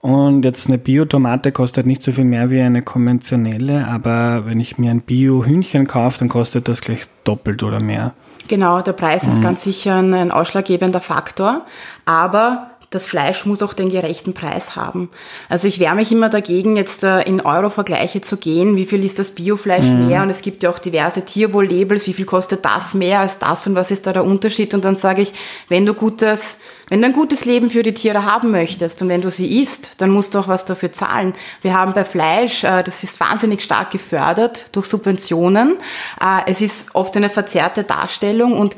und 0.05 0.45
jetzt 0.45 0.67
eine 0.67 0.77
Bio-Tomate 0.77 1.51
kostet 1.51 1.87
nicht 1.87 2.03
so 2.03 2.13
viel 2.13 2.25
mehr 2.25 2.51
wie 2.51 2.61
eine 2.61 2.83
konventionelle, 2.83 3.89
aber 3.89 4.45
wenn 4.45 4.61
ich 4.61 4.77
mir 4.77 4.91
ein 4.91 5.01
Bio-Hühnchen 5.01 5.87
kaufe, 5.87 6.19
dann 6.19 6.29
kostet 6.29 6.69
das 6.69 6.83
gleich 6.83 7.07
doppelt 7.25 7.63
oder 7.63 7.83
mehr. 7.83 8.13
Genau, 8.47 8.83
der 8.83 8.93
Preis 8.93 9.27
ist 9.27 9.39
mhm. 9.39 9.43
ganz 9.45 9.63
sicher 9.63 9.97
ein 9.97 10.31
ausschlaggebender 10.31 11.01
Faktor. 11.01 11.63
Aber 12.05 12.67
das 12.91 13.07
Fleisch 13.07 13.47
muss 13.47 13.63
auch 13.63 13.75
den 13.75 13.91
gerechten 13.91 14.35
Preis 14.35 14.77
haben. 14.77 15.11
Also 15.49 15.69
ich 15.69 15.79
wehre 15.79 15.95
mich 15.95 16.13
immer 16.13 16.29
dagegen, 16.29 16.77
jetzt 16.77 17.05
äh, 17.05 17.23
in 17.23 17.41
Euro-Vergleiche 17.41 18.21
zu 18.21 18.37
gehen. 18.37 18.77
Wie 18.77 18.87
viel 18.87 19.05
ist 19.05 19.19
das 19.19 19.33
Biofleisch 19.33 19.87
mhm. 19.87 20.09
mehr? 20.09 20.23
Und 20.23 20.31
es 20.31 20.43
gibt 20.43 20.63
ja 20.63 20.71
auch 20.71 20.79
diverse 20.79 21.25
Tierwohl-Labels. 21.25 22.07
Wie 22.07 22.13
viel 22.13 22.25
kostet 22.25 22.65
das 22.65 22.95
mehr 22.95 23.21
als 23.21 23.39
das? 23.39 23.67
Und 23.67 23.75
was 23.75 23.91
ist 23.91 24.07
da 24.07 24.13
der 24.13 24.25
Unterschied? 24.25 24.75
Und 24.75 24.85
dann 24.85 24.97
sage 24.97 25.23
ich, 25.23 25.33
wenn 25.69 25.87
du 25.87 25.95
gutes, 25.95 26.59
wenn 26.89 27.01
du 27.01 27.07
ein 27.07 27.13
gutes 27.13 27.45
Leben 27.45 27.71
für 27.71 27.83
die 27.83 27.95
Tiere 27.95 28.25
haben 28.25 28.51
möchtest 28.51 29.03
und 29.03 29.09
wenn 29.09 29.23
du 29.23 29.31
sie 29.31 29.63
isst, 29.63 29.93
dann 29.99 30.11
musst 30.11 30.35
du 30.35 30.39
auch 30.39 30.49
was 30.49 30.65
dafür 30.65 30.93
zahlen. 30.93 31.33
Wir 31.63 31.75
haben 31.75 31.95
bei 31.95 32.05
Fleisch, 32.05 32.65
äh, 32.65 32.83
das 32.83 33.03
ist 33.03 33.19
wahnsinnig 33.21 33.63
stark 33.63 33.91
gefördert 33.91 34.67
durch 34.73 34.87
Subventionen. 34.87 35.79
Äh, 36.21 36.51
es 36.51 36.61
ist 36.61 36.95
oft 36.95 37.17
eine 37.17 37.31
verzerrte 37.31 37.85
Darstellung 37.85 38.53
und 38.53 38.77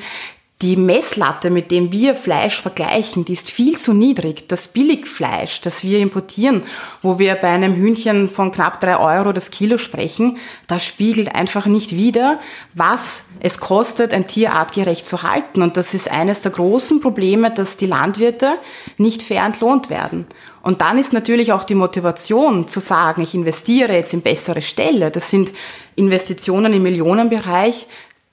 die 0.62 0.76
Messlatte, 0.76 1.50
mit 1.50 1.70
dem 1.70 1.92
wir 1.92 2.14
Fleisch 2.14 2.62
vergleichen, 2.62 3.26
die 3.26 3.34
ist 3.34 3.50
viel 3.50 3.76
zu 3.76 3.92
niedrig. 3.92 4.48
Das 4.48 4.68
Billigfleisch, 4.68 5.60
das 5.60 5.84
wir 5.84 5.98
importieren, 5.98 6.62
wo 7.02 7.18
wir 7.18 7.34
bei 7.34 7.48
einem 7.48 7.74
Hühnchen 7.74 8.30
von 8.30 8.52
knapp 8.52 8.80
drei 8.80 8.98
Euro 8.98 9.34
das 9.34 9.50
Kilo 9.50 9.76
sprechen, 9.76 10.38
das 10.66 10.82
spiegelt 10.86 11.34
einfach 11.34 11.66
nicht 11.66 11.94
wider, 11.94 12.40
was 12.72 13.26
es 13.40 13.58
kostet, 13.58 14.14
ein 14.14 14.26
Tier 14.26 14.54
artgerecht 14.54 15.04
zu 15.04 15.22
halten. 15.22 15.60
Und 15.60 15.76
das 15.76 15.92
ist 15.92 16.10
eines 16.10 16.40
der 16.40 16.52
großen 16.52 17.02
Probleme, 17.02 17.50
dass 17.50 17.76
die 17.76 17.86
Landwirte 17.86 18.52
nicht 18.96 19.22
fair 19.22 19.44
entlohnt 19.44 19.90
werden. 19.90 20.26
Und 20.62 20.80
dann 20.80 20.98
ist 20.98 21.12
natürlich 21.12 21.52
auch 21.52 21.62
die 21.62 21.76
Motivation 21.76 22.66
zu 22.66 22.80
sagen, 22.80 23.22
ich 23.22 23.34
investiere 23.34 23.92
jetzt 23.92 24.14
in 24.14 24.22
bessere 24.22 24.62
Ställe. 24.62 25.12
Das 25.12 25.30
sind 25.30 25.52
Investitionen 25.94 26.72
im 26.72 26.82
Millionenbereich, 26.82 27.86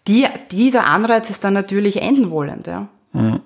die, 0.07 0.27
dieser 0.51 0.85
Anreiz 0.85 1.29
ist 1.29 1.43
dann 1.43 1.53
natürlich 1.53 2.01
enden 2.01 2.29
wollend. 2.29 2.67
Ja. 2.67 2.87
Mhm. 3.13 3.41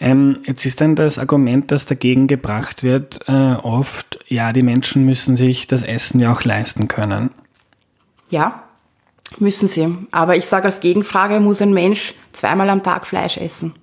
Ähm, 0.00 0.42
jetzt 0.46 0.64
ist 0.64 0.80
dann 0.80 0.94
das 0.94 1.18
Argument, 1.18 1.72
das 1.72 1.86
dagegen 1.86 2.28
gebracht 2.28 2.82
wird, 2.82 3.20
äh, 3.26 3.54
oft, 3.54 4.20
ja, 4.28 4.52
die 4.52 4.62
Menschen 4.62 5.04
müssen 5.04 5.36
sich 5.36 5.66
das 5.66 5.82
Essen 5.82 6.20
ja 6.20 6.32
auch 6.32 6.44
leisten 6.44 6.86
können. 6.86 7.30
Ja, 8.30 8.62
müssen 9.38 9.66
sie. 9.66 9.96
Aber 10.12 10.36
ich 10.36 10.46
sage 10.46 10.66
als 10.66 10.80
Gegenfrage, 10.80 11.40
muss 11.40 11.60
ein 11.60 11.74
Mensch 11.74 12.14
zweimal 12.32 12.70
am 12.70 12.82
Tag 12.82 13.06
Fleisch 13.06 13.38
essen? 13.38 13.74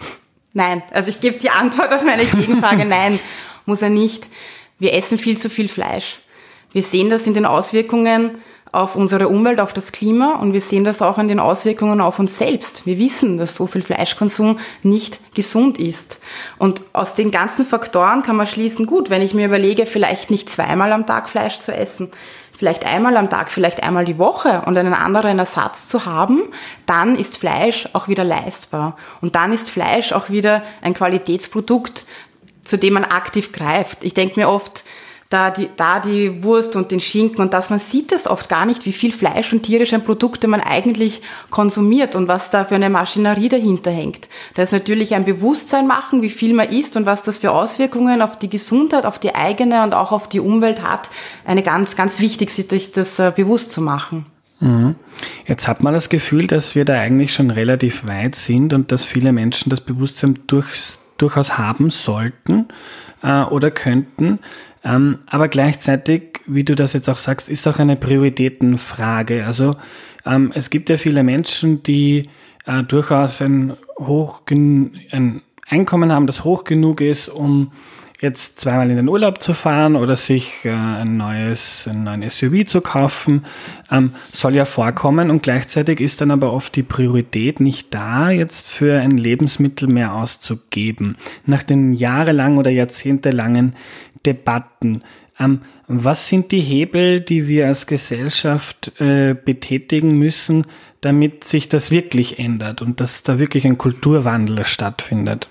Nein. 0.54 0.82
Also 0.92 1.10
ich 1.10 1.20
gebe 1.20 1.38
die 1.38 1.50
Antwort 1.50 1.92
auf 1.92 2.04
meine 2.04 2.24
Gegenfrage. 2.24 2.84
Nein, 2.86 3.18
muss 3.66 3.82
er 3.82 3.90
nicht. 3.90 4.28
Wir 4.78 4.94
essen 4.94 5.18
viel 5.18 5.36
zu 5.36 5.50
viel 5.50 5.68
Fleisch. 5.68 6.20
Wir 6.72 6.82
sehen 6.82 7.10
das 7.10 7.26
in 7.26 7.34
den 7.34 7.46
Auswirkungen 7.46 8.38
auf 8.74 8.96
unsere 8.96 9.28
Umwelt, 9.28 9.60
auf 9.60 9.72
das 9.72 9.92
Klima 9.92 10.34
und 10.34 10.52
wir 10.52 10.60
sehen 10.60 10.84
das 10.84 11.00
auch 11.00 11.18
in 11.18 11.28
den 11.28 11.38
Auswirkungen 11.38 12.00
auf 12.00 12.18
uns 12.18 12.38
selbst. 12.38 12.86
Wir 12.86 12.98
wissen, 12.98 13.36
dass 13.36 13.54
so 13.54 13.66
viel 13.66 13.82
Fleischkonsum 13.82 14.58
nicht 14.82 15.34
gesund 15.34 15.78
ist. 15.78 16.20
Und 16.58 16.82
aus 16.92 17.14
den 17.14 17.30
ganzen 17.30 17.64
Faktoren 17.64 18.22
kann 18.22 18.36
man 18.36 18.46
schließen, 18.46 18.86
gut, 18.86 19.10
wenn 19.10 19.22
ich 19.22 19.32
mir 19.32 19.46
überlege, 19.46 19.86
vielleicht 19.86 20.30
nicht 20.30 20.50
zweimal 20.50 20.92
am 20.92 21.06
Tag 21.06 21.28
Fleisch 21.28 21.60
zu 21.60 21.72
essen, 21.72 22.10
vielleicht 22.56 22.84
einmal 22.84 23.16
am 23.16 23.30
Tag, 23.30 23.50
vielleicht 23.50 23.82
einmal 23.82 24.04
die 24.04 24.18
Woche 24.18 24.62
und 24.66 24.76
einen 24.76 24.94
anderen 24.94 25.38
Ersatz 25.38 25.88
zu 25.88 26.04
haben, 26.04 26.42
dann 26.86 27.16
ist 27.16 27.36
Fleisch 27.36 27.88
auch 27.92 28.08
wieder 28.08 28.24
leistbar. 28.24 28.96
Und 29.20 29.36
dann 29.36 29.52
ist 29.52 29.70
Fleisch 29.70 30.12
auch 30.12 30.30
wieder 30.30 30.62
ein 30.82 30.94
Qualitätsprodukt, 30.94 32.04
zu 32.64 32.76
dem 32.76 32.94
man 32.94 33.04
aktiv 33.04 33.52
greift. 33.52 34.02
Ich 34.02 34.14
denke 34.14 34.40
mir 34.40 34.48
oft, 34.48 34.84
da 35.34 35.50
die, 35.50 35.68
da 35.76 35.98
die 35.98 36.44
Wurst 36.44 36.76
und 36.76 36.92
den 36.92 37.00
Schinken 37.00 37.40
und 37.40 37.52
das, 37.52 37.68
man 37.68 37.80
sieht 37.80 38.12
das 38.12 38.28
oft 38.28 38.48
gar 38.48 38.66
nicht, 38.66 38.86
wie 38.86 38.92
viel 38.92 39.10
Fleisch 39.10 39.52
und 39.52 39.64
tierische 39.64 39.98
Produkte 39.98 40.46
man 40.46 40.60
eigentlich 40.60 41.22
konsumiert 41.50 42.14
und 42.14 42.28
was 42.28 42.50
da 42.50 42.64
für 42.64 42.76
eine 42.76 42.88
Maschinerie 42.88 43.48
dahinter 43.48 43.90
hängt. 43.90 44.28
Da 44.54 44.62
ist 44.62 44.72
natürlich 44.72 45.14
ein 45.14 45.24
Bewusstsein 45.24 45.88
machen, 45.88 46.22
wie 46.22 46.30
viel 46.30 46.54
man 46.54 46.68
isst 46.68 46.96
und 46.96 47.04
was 47.04 47.24
das 47.24 47.38
für 47.38 47.50
Auswirkungen 47.50 48.22
auf 48.22 48.38
die 48.38 48.48
Gesundheit, 48.48 49.06
auf 49.06 49.18
die 49.18 49.34
eigene 49.34 49.82
und 49.82 49.92
auch 49.92 50.12
auf 50.12 50.28
die 50.28 50.38
Umwelt 50.38 50.82
hat. 50.82 51.10
Eine 51.44 51.64
ganz, 51.64 51.96
ganz 51.96 52.20
wichtig, 52.20 52.50
sich 52.50 52.92
das 52.92 53.18
äh, 53.18 53.32
bewusst 53.34 53.72
zu 53.72 53.80
machen. 53.80 54.26
Mhm. 54.60 54.94
Jetzt 55.48 55.66
hat 55.66 55.82
man 55.82 55.94
das 55.94 56.08
Gefühl, 56.08 56.46
dass 56.46 56.76
wir 56.76 56.84
da 56.84 56.94
eigentlich 56.94 57.34
schon 57.34 57.50
relativ 57.50 58.06
weit 58.06 58.36
sind 58.36 58.72
und 58.72 58.92
dass 58.92 59.04
viele 59.04 59.32
Menschen 59.32 59.70
das 59.70 59.80
Bewusstsein 59.80 60.38
durchs, 60.46 61.00
durchaus 61.18 61.58
haben 61.58 61.90
sollten 61.90 62.68
äh, 63.24 63.42
oder 63.42 63.72
könnten. 63.72 64.38
Ähm, 64.84 65.20
aber 65.26 65.48
gleichzeitig, 65.48 66.40
wie 66.46 66.64
du 66.64 66.74
das 66.74 66.92
jetzt 66.92 67.08
auch 67.08 67.16
sagst, 67.18 67.48
ist 67.48 67.66
auch 67.66 67.78
eine 67.78 67.96
Prioritätenfrage. 67.96 69.46
Also 69.46 69.76
ähm, 70.26 70.52
es 70.54 70.70
gibt 70.70 70.90
ja 70.90 70.98
viele 70.98 71.22
Menschen, 71.22 71.82
die 71.82 72.28
äh, 72.66 72.82
durchaus 72.82 73.40
ein, 73.40 73.74
ein 75.10 75.42
Einkommen 75.68 76.12
haben, 76.12 76.26
das 76.26 76.44
hoch 76.44 76.64
genug 76.64 77.00
ist, 77.00 77.28
um 77.28 77.72
jetzt 78.24 78.58
zweimal 78.58 78.90
in 78.90 78.96
den 78.96 79.08
Urlaub 79.08 79.40
zu 79.40 79.54
fahren 79.54 79.94
oder 79.94 80.16
sich 80.16 80.64
äh, 80.64 80.70
ein 80.70 81.16
neues, 81.16 81.86
ein 81.88 82.02
neues 82.02 82.38
SUV 82.38 82.64
zu 82.66 82.80
kaufen, 82.80 83.44
ähm, 83.90 84.12
soll 84.32 84.56
ja 84.56 84.64
vorkommen 84.64 85.30
und 85.30 85.42
gleichzeitig 85.42 86.00
ist 86.00 86.20
dann 86.20 86.32
aber 86.32 86.52
oft 86.52 86.74
die 86.74 86.82
Priorität 86.82 87.60
nicht 87.60 87.94
da, 87.94 88.30
jetzt 88.30 88.68
für 88.68 88.98
ein 88.98 89.12
Lebensmittel 89.12 89.86
mehr 89.86 90.14
auszugeben. 90.14 91.16
Nach 91.46 91.62
den 91.62 91.92
jahrelangen 91.92 92.58
oder 92.58 92.70
jahrzehntelangen 92.70 93.76
Debatten. 94.26 95.02
Ähm, 95.38 95.60
was 95.86 96.28
sind 96.28 96.50
die 96.50 96.60
Hebel, 96.60 97.20
die 97.20 97.46
wir 97.46 97.66
als 97.68 97.86
Gesellschaft 97.86 98.98
äh, 99.00 99.34
betätigen 99.34 100.18
müssen, 100.18 100.66
damit 101.02 101.44
sich 101.44 101.68
das 101.68 101.90
wirklich 101.90 102.38
ändert 102.38 102.80
und 102.80 103.00
dass 103.00 103.22
da 103.22 103.38
wirklich 103.38 103.66
ein 103.66 103.76
Kulturwandel 103.76 104.64
stattfindet? 104.64 105.48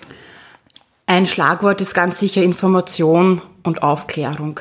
Ein 1.06 1.26
Schlagwort 1.26 1.80
ist 1.80 1.94
ganz 1.94 2.18
sicher 2.18 2.42
Information 2.42 3.42
und 3.62 3.82
Aufklärung. 3.82 4.60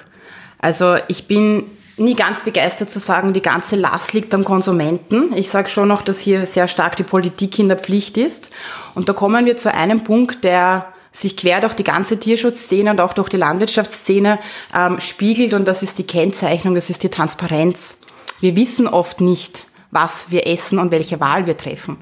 Also 0.60 0.98
ich 1.08 1.28
bin 1.28 1.64
nie 1.96 2.16
ganz 2.16 2.42
begeistert 2.42 2.90
zu 2.90 3.00
sagen, 3.00 3.34
die 3.34 3.42
ganze 3.42 3.76
Last 3.76 4.14
liegt 4.14 4.30
beim 4.30 4.44
Konsumenten. 4.44 5.36
Ich 5.38 5.50
sage 5.50 5.70
schon 5.70 5.88
noch, 5.88 6.02
dass 6.02 6.20
hier 6.20 6.46
sehr 6.46 6.68
stark 6.68 6.98
die 6.98 7.04
Politik 7.04 7.60
in 7.60 7.70
der 7.70 7.78
Pflicht 7.78 8.18
ist. 8.18 8.52
Und 8.94 9.08
da 9.08 9.14
kommen 9.14 9.46
wir 9.46 9.56
zu 9.56 9.74
einem 9.74 10.04
Punkt, 10.04 10.44
der 10.44 10.88
sich 11.14 11.38
quer 11.38 11.62
durch 11.62 11.76
die 11.76 11.84
ganze 11.84 12.20
Tierschutzszene 12.20 12.90
und 12.92 13.00
auch 13.00 13.14
durch 13.14 13.30
die 13.30 13.38
Landwirtschaftsszene 13.38 14.40
ähm, 14.76 15.00
spiegelt 15.00 15.54
und 15.54 15.68
das 15.68 15.84
ist 15.84 16.00
die 16.00 16.08
Kennzeichnung, 16.08 16.74
das 16.74 16.90
ist 16.90 17.04
die 17.04 17.10
Transparenz. 17.10 18.00
Wir 18.40 18.56
wissen 18.56 18.88
oft 18.88 19.22
nicht, 19.22 19.68
was 19.92 20.32
wir 20.32 20.48
essen 20.48 20.80
und 20.80 20.92
welche 20.92 21.20
Wahl 21.20 21.46
wir 21.46 21.56
treffen. 21.56 21.98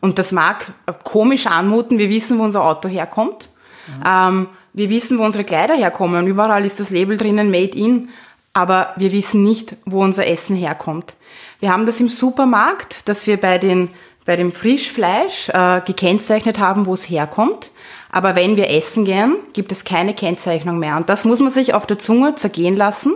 Und 0.00 0.18
das 0.18 0.30
mag 0.30 0.72
komisch 1.04 1.46
anmuten, 1.46 1.98
wir 1.98 2.10
wissen, 2.10 2.38
wo 2.38 2.44
unser 2.44 2.62
Auto 2.62 2.88
herkommt. 2.88 3.48
Mhm. 3.98 4.04
Ähm, 4.06 4.46
wir 4.72 4.90
wissen, 4.90 5.18
wo 5.18 5.24
unsere 5.24 5.44
Kleider 5.44 5.74
herkommen. 5.74 6.26
Überall 6.26 6.64
ist 6.64 6.80
das 6.80 6.90
Label 6.90 7.16
drinnen 7.16 7.50
Made 7.50 7.76
in, 7.76 8.08
aber 8.52 8.94
wir 8.96 9.12
wissen 9.12 9.42
nicht, 9.42 9.76
wo 9.84 10.02
unser 10.02 10.26
Essen 10.26 10.56
herkommt. 10.56 11.14
Wir 11.60 11.72
haben 11.72 11.86
das 11.86 12.00
im 12.00 12.08
Supermarkt, 12.08 13.08
dass 13.08 13.26
wir 13.26 13.36
bei, 13.36 13.58
den, 13.58 13.88
bei 14.24 14.36
dem 14.36 14.52
Frischfleisch 14.52 15.50
äh, 15.50 15.80
gekennzeichnet 15.84 16.58
haben, 16.58 16.86
wo 16.86 16.94
es 16.94 17.08
herkommt. 17.08 17.70
Aber 18.12 18.34
wenn 18.34 18.56
wir 18.56 18.70
essen 18.70 19.04
gehen, 19.04 19.36
gibt 19.52 19.70
es 19.70 19.84
keine 19.84 20.14
Kennzeichnung 20.14 20.78
mehr. 20.78 20.96
Und 20.96 21.08
das 21.08 21.24
muss 21.24 21.38
man 21.38 21.50
sich 21.50 21.74
auf 21.74 21.86
der 21.86 21.98
Zunge 21.98 22.34
zergehen 22.34 22.76
lassen, 22.76 23.12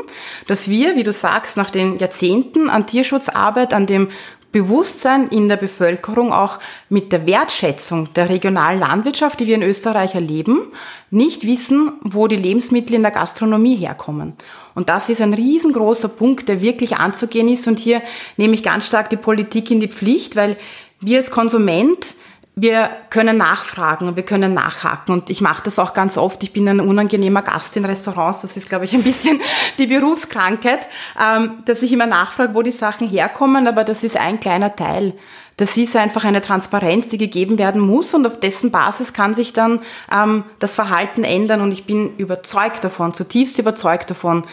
dass 0.47 0.69
wir, 0.69 0.95
wie 0.95 1.03
du 1.03 1.13
sagst, 1.13 1.57
nach 1.57 1.71
den 1.71 1.99
Jahrzehnten 1.99 2.71
an 2.71 2.87
Tierschutzarbeit, 2.87 3.75
an 3.75 3.87
dem 3.87 4.09
Bewusstsein 4.55 5.31
in 5.31 5.49
der 5.49 5.57
Bevölkerung 5.57 6.33
auch 6.33 6.61
mit 6.89 7.11
der 7.11 7.27
Wertschätzung 7.27 8.15
der 8.15 8.29
regionalen 8.29 8.79
Landwirtschaft, 8.79 9.41
die 9.41 9.49
wir 9.49 9.57
in 9.57 9.65
Österreich 9.65 10.15
erleben, 10.15 10.69
nicht 11.11 11.45
wissen, 11.45 11.95
wo 12.03 12.29
die 12.29 12.37
Lebensmittel 12.37 12.95
in 12.95 13.03
der 13.03 13.11
Gastronomie 13.11 13.75
herkommen. 13.75 14.35
Und 14.77 14.89
das 14.89 15.09
ist 15.09 15.21
ein 15.21 15.35
riesengroßer 15.35 16.07
Punkt, 16.07 16.49
der 16.49 16.63
wirklich 16.63 16.97
anzugehen 16.99 17.49
ist. 17.49 17.67
Und 17.67 17.81
hier 17.81 18.01
nehme 18.37 18.55
ich 18.55 18.63
ganz 18.63 18.87
stark 18.87 19.11
die 19.11 19.17
Politik 19.17 19.73
in 19.73 19.81
die 19.81 19.89
Pflicht, 19.89 20.37
weil 20.37 20.57
wir 21.01 21.17
als 21.17 21.33
Konsument 21.33 22.15
wir 22.57 22.91
können 23.11 23.37
nachfragen 23.37 24.15
wir 24.15 24.23
können 24.23 24.55
nachhaken. 24.55 25.13
Und 25.13 25.29
ich 25.31 25.41
mache 25.41 25.65
das 25.65 25.81
auch 25.81 25.93
ganz 25.93 26.17
oft. 26.17 26.43
Ich 26.45 26.53
bin 26.53 26.69
ein 26.69 26.81
unangenehmer 26.81 27.43
Gast 27.43 27.77
in 27.77 27.85
Restaurants. 27.85 28.43
Das 28.43 28.57
ist, 28.57 28.69
glaube 28.69 28.85
ich, 28.85 28.95
ein 28.95 29.03
bisschen 29.03 29.41
die 29.79 29.87
Berufskrankheit, 29.87 30.87
ähm, 31.21 31.63
dass 31.65 31.83
ich 31.83 31.93
immer 31.93 32.07
nachfrage, 32.07 32.55
wo 32.55 32.63
die 32.63 32.71
Sachen 32.71 33.09
herkommen. 33.09 33.67
Aber 33.67 33.83
das 33.83 34.05
ist 34.05 34.17
ein 34.17 34.39
kleiner 34.39 34.77
Teil. 34.77 35.15
Das 35.57 35.77
ist 35.77 35.97
einfach 35.97 36.25
eine 36.25 36.43
Transparenz, 36.43 37.09
die 37.09 37.19
gegeben 37.19 37.59
werden 37.59 37.81
muss. 37.81 38.15
Und 38.15 38.25
auf 38.25 38.39
dessen 38.39 38.71
Basis 38.71 39.13
kann 39.13 39.35
sich 39.35 39.53
dann 39.53 39.81
ähm, 40.13 40.45
das 40.61 40.77
Verhalten 40.77 41.25
ändern. 41.25 41.61
Und 41.61 41.73
ich 41.73 41.87
bin 41.87 42.17
überzeugt 42.19 42.85
davon, 42.85 43.13
zutiefst 43.15 43.59
überzeugt 43.59 44.11
davon, 44.11 44.45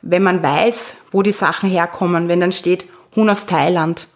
wenn 0.00 0.22
man 0.22 0.44
weiß, 0.44 0.96
wo 1.10 1.22
die 1.22 1.32
Sachen 1.32 1.68
herkommen, 1.68 2.28
wenn 2.28 2.38
dann 2.38 2.52
steht 2.52 2.86
Huhn 3.16 3.28
aus 3.28 3.46
Thailand 3.46 4.06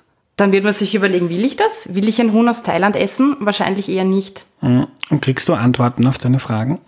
dann 0.42 0.50
wird 0.50 0.64
man 0.64 0.72
sich 0.72 0.96
überlegen, 0.96 1.31
will 1.31 1.44
ich 1.44 1.55
das? 1.55 1.94
Will 1.94 2.09
ich 2.09 2.20
ein 2.20 2.33
Huhn 2.33 2.48
aus 2.48 2.64
Thailand 2.64 2.96
essen? 2.96 3.37
Wahrscheinlich 3.38 3.88
eher 3.88 4.05
nicht. 4.05 4.44
Mhm. 4.61 4.88
Und 5.09 5.22
kriegst 5.22 5.48
du 5.48 5.55
Antworten 5.55 6.05
auf 6.05 6.18
deine 6.18 6.40
Fragen? 6.40 6.81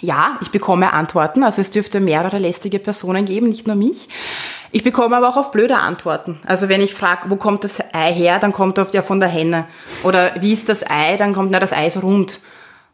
Ja, 0.00 0.36
ich 0.40 0.50
bekomme 0.50 0.92
Antworten. 0.92 1.44
Also 1.44 1.60
es 1.60 1.70
dürfte 1.70 2.00
mehrere 2.00 2.38
lästige 2.38 2.80
Personen 2.80 3.24
geben, 3.24 3.48
nicht 3.50 3.68
nur 3.68 3.76
mich. 3.76 4.08
Ich 4.72 4.82
bekomme 4.82 5.16
aber 5.16 5.28
auch 5.28 5.36
auf 5.36 5.52
blöde 5.52 5.78
Antworten. 5.78 6.40
Also 6.44 6.68
wenn 6.68 6.80
ich 6.80 6.92
frage, 6.92 7.30
wo 7.30 7.36
kommt 7.36 7.62
das 7.62 7.80
Ei 7.92 8.12
her, 8.12 8.40
dann 8.40 8.52
kommt 8.52 8.80
oft 8.80 8.92
ja 8.94 9.02
von 9.02 9.20
der 9.20 9.28
Henne. 9.28 9.66
Oder 10.02 10.32
wie 10.40 10.52
ist 10.52 10.68
das 10.68 10.84
Ei, 10.88 11.16
dann 11.16 11.32
kommt, 11.32 11.52
na, 11.52 11.60
das 11.60 11.72
Ei 11.72 11.86
ist 11.86 12.02
rund. 12.02 12.40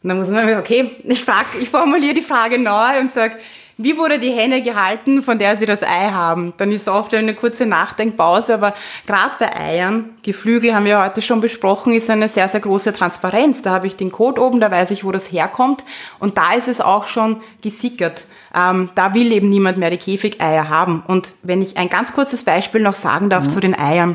Und 0.02 0.08
dann 0.08 0.18
muss 0.18 0.28
man, 0.28 0.58
okay, 0.58 0.90
ich 1.02 1.24
frage, 1.24 1.58
ich 1.62 1.70
formuliere 1.70 2.12
die 2.12 2.20
Frage 2.20 2.58
neu 2.58 3.00
und 3.00 3.10
sage, 3.10 3.36
wie 3.76 3.98
wurde 3.98 4.20
die 4.20 4.30
Henne 4.30 4.62
gehalten, 4.62 5.22
von 5.22 5.38
der 5.38 5.56
sie 5.56 5.66
das 5.66 5.82
Ei 5.82 6.10
haben? 6.12 6.52
Dann 6.58 6.70
ist 6.70 6.88
oft 6.88 7.12
eine 7.12 7.34
kurze 7.34 7.66
Nachdenkpause, 7.66 8.54
aber 8.54 8.74
gerade 9.04 9.34
bei 9.40 9.56
Eiern, 9.56 10.10
Geflügel 10.22 10.74
haben 10.74 10.84
wir 10.84 11.02
heute 11.02 11.22
schon 11.22 11.40
besprochen, 11.40 11.92
ist 11.92 12.08
eine 12.08 12.28
sehr, 12.28 12.48
sehr 12.48 12.60
große 12.60 12.92
Transparenz. 12.92 13.62
Da 13.62 13.72
habe 13.72 13.88
ich 13.88 13.96
den 13.96 14.12
Code 14.12 14.40
oben, 14.40 14.60
da 14.60 14.70
weiß 14.70 14.92
ich, 14.92 15.04
wo 15.04 15.10
das 15.10 15.32
herkommt 15.32 15.84
und 16.20 16.38
da 16.38 16.52
ist 16.52 16.68
es 16.68 16.80
auch 16.80 17.06
schon 17.06 17.40
gesickert. 17.62 18.26
Ähm, 18.54 18.90
da 18.94 19.12
will 19.14 19.32
eben 19.32 19.48
niemand 19.48 19.76
mehr 19.78 19.90
die 19.90 19.98
Käfigeier 19.98 20.68
haben. 20.68 21.02
Und 21.08 21.32
wenn 21.42 21.60
ich 21.60 21.76
ein 21.76 21.88
ganz 21.88 22.12
kurzes 22.12 22.44
Beispiel 22.44 22.80
noch 22.80 22.94
sagen 22.94 23.28
darf 23.28 23.44
mhm. 23.44 23.50
zu 23.50 23.60
den 23.60 23.78
Eiern. 23.78 24.14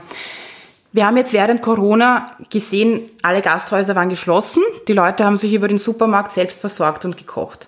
Wir 0.92 1.06
haben 1.06 1.18
jetzt 1.18 1.34
während 1.34 1.62
Corona 1.62 2.32
gesehen, 2.50 3.02
alle 3.22 3.42
Gasthäuser 3.42 3.96
waren 3.96 4.10
geschlossen. 4.10 4.64
Die 4.88 4.94
Leute 4.94 5.24
haben 5.24 5.38
sich 5.38 5.54
über 5.54 5.68
den 5.68 5.78
Supermarkt 5.78 6.32
selbst 6.32 6.62
versorgt 6.62 7.06
und 7.06 7.16
gekocht. 7.16 7.68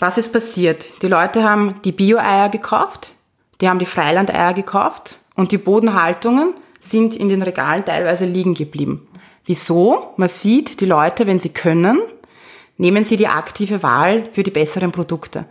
Was 0.00 0.16
ist 0.16 0.32
passiert? 0.32 1.02
Die 1.02 1.08
Leute 1.08 1.44
haben 1.44 1.74
die 1.84 1.92
Bio-Eier 1.92 2.48
gekauft, 2.48 3.10
die 3.60 3.68
haben 3.68 3.78
die 3.78 3.84
Freiland-Eier 3.84 4.54
gekauft 4.54 5.18
und 5.34 5.52
die 5.52 5.58
Bodenhaltungen 5.58 6.54
sind 6.80 7.14
in 7.14 7.28
den 7.28 7.42
Regalen 7.42 7.84
teilweise 7.84 8.24
liegen 8.24 8.54
geblieben. 8.54 9.06
Wieso? 9.44 10.14
Man 10.16 10.30
sieht, 10.30 10.80
die 10.80 10.86
Leute, 10.86 11.26
wenn 11.26 11.38
sie 11.38 11.50
können, 11.50 11.98
nehmen 12.78 13.04
sie 13.04 13.18
die 13.18 13.28
aktive 13.28 13.82
Wahl 13.82 14.24
für 14.32 14.42
die 14.42 14.50
besseren 14.50 14.90
Produkte. 14.90 15.44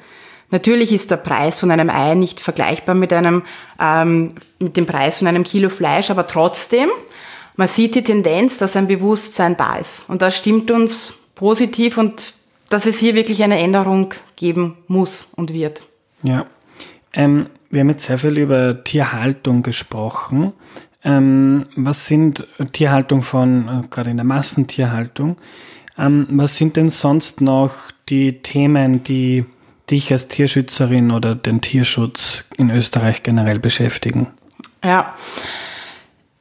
Natürlich 0.49 0.91
ist 0.93 1.11
der 1.11 1.17
Preis 1.17 1.59
von 1.59 1.69
einem 1.69 1.91
Ei 1.91 2.15
nicht 2.15 2.39
vergleichbar 2.39 2.95
mit 2.95 3.13
einem 3.13 3.43
ähm, 3.79 4.29
mit 4.57 4.75
dem 4.77 4.87
Preis 4.87 5.19
von 5.19 5.27
einem 5.27 5.43
Kilo 5.43 5.69
Fleisch, 5.69 6.09
aber 6.09 6.25
trotzdem, 6.25 6.89
man 7.55 7.67
sieht 7.67 7.93
die 7.93 8.03
Tendenz, 8.03 8.57
dass 8.57 8.75
ein 8.75 8.87
Bewusstsein 8.87 9.57
da 9.57 9.75
ist 9.75 10.09
und 10.09 10.23
das 10.23 10.35
stimmt 10.35 10.71
uns 10.71 11.13
positiv 11.35 11.99
und 11.99 12.38
dass 12.69 12.85
es 12.85 12.99
hier 12.99 13.15
wirklich 13.15 13.43
eine 13.43 13.59
Änderung 13.59 14.13
geben 14.35 14.77
muss 14.87 15.27
und 15.35 15.53
wird. 15.53 15.83
Ja, 16.23 16.45
ähm, 17.13 17.47
wir 17.69 17.81
haben 17.81 17.89
jetzt 17.89 18.05
sehr 18.05 18.19
viel 18.19 18.37
über 18.37 18.83
Tierhaltung 18.83 19.63
gesprochen. 19.63 20.53
Ähm, 21.03 21.63
was 21.75 22.07
sind 22.07 22.45
Tierhaltung 22.73 23.23
von, 23.23 23.67
äh, 23.67 23.87
gerade 23.89 24.09
in 24.09 24.17
der 24.17 24.25
Massentierhaltung, 24.25 25.37
Ähm, 25.97 26.27
was 26.29 26.55
sind 26.55 26.77
denn 26.77 26.91
sonst 26.91 27.41
noch 27.41 27.73
die 28.07 28.41
Themen, 28.41 29.03
die 29.03 29.43
dich 29.91 30.13
als 30.13 30.29
Tierschützerin 30.29 31.11
oder 31.11 31.35
den 31.35 31.59
Tierschutz 31.59 32.45
in 32.57 32.69
Österreich 32.69 33.21
generell 33.21 33.59
beschäftigen? 33.59 34.27
Ja, 34.81 35.13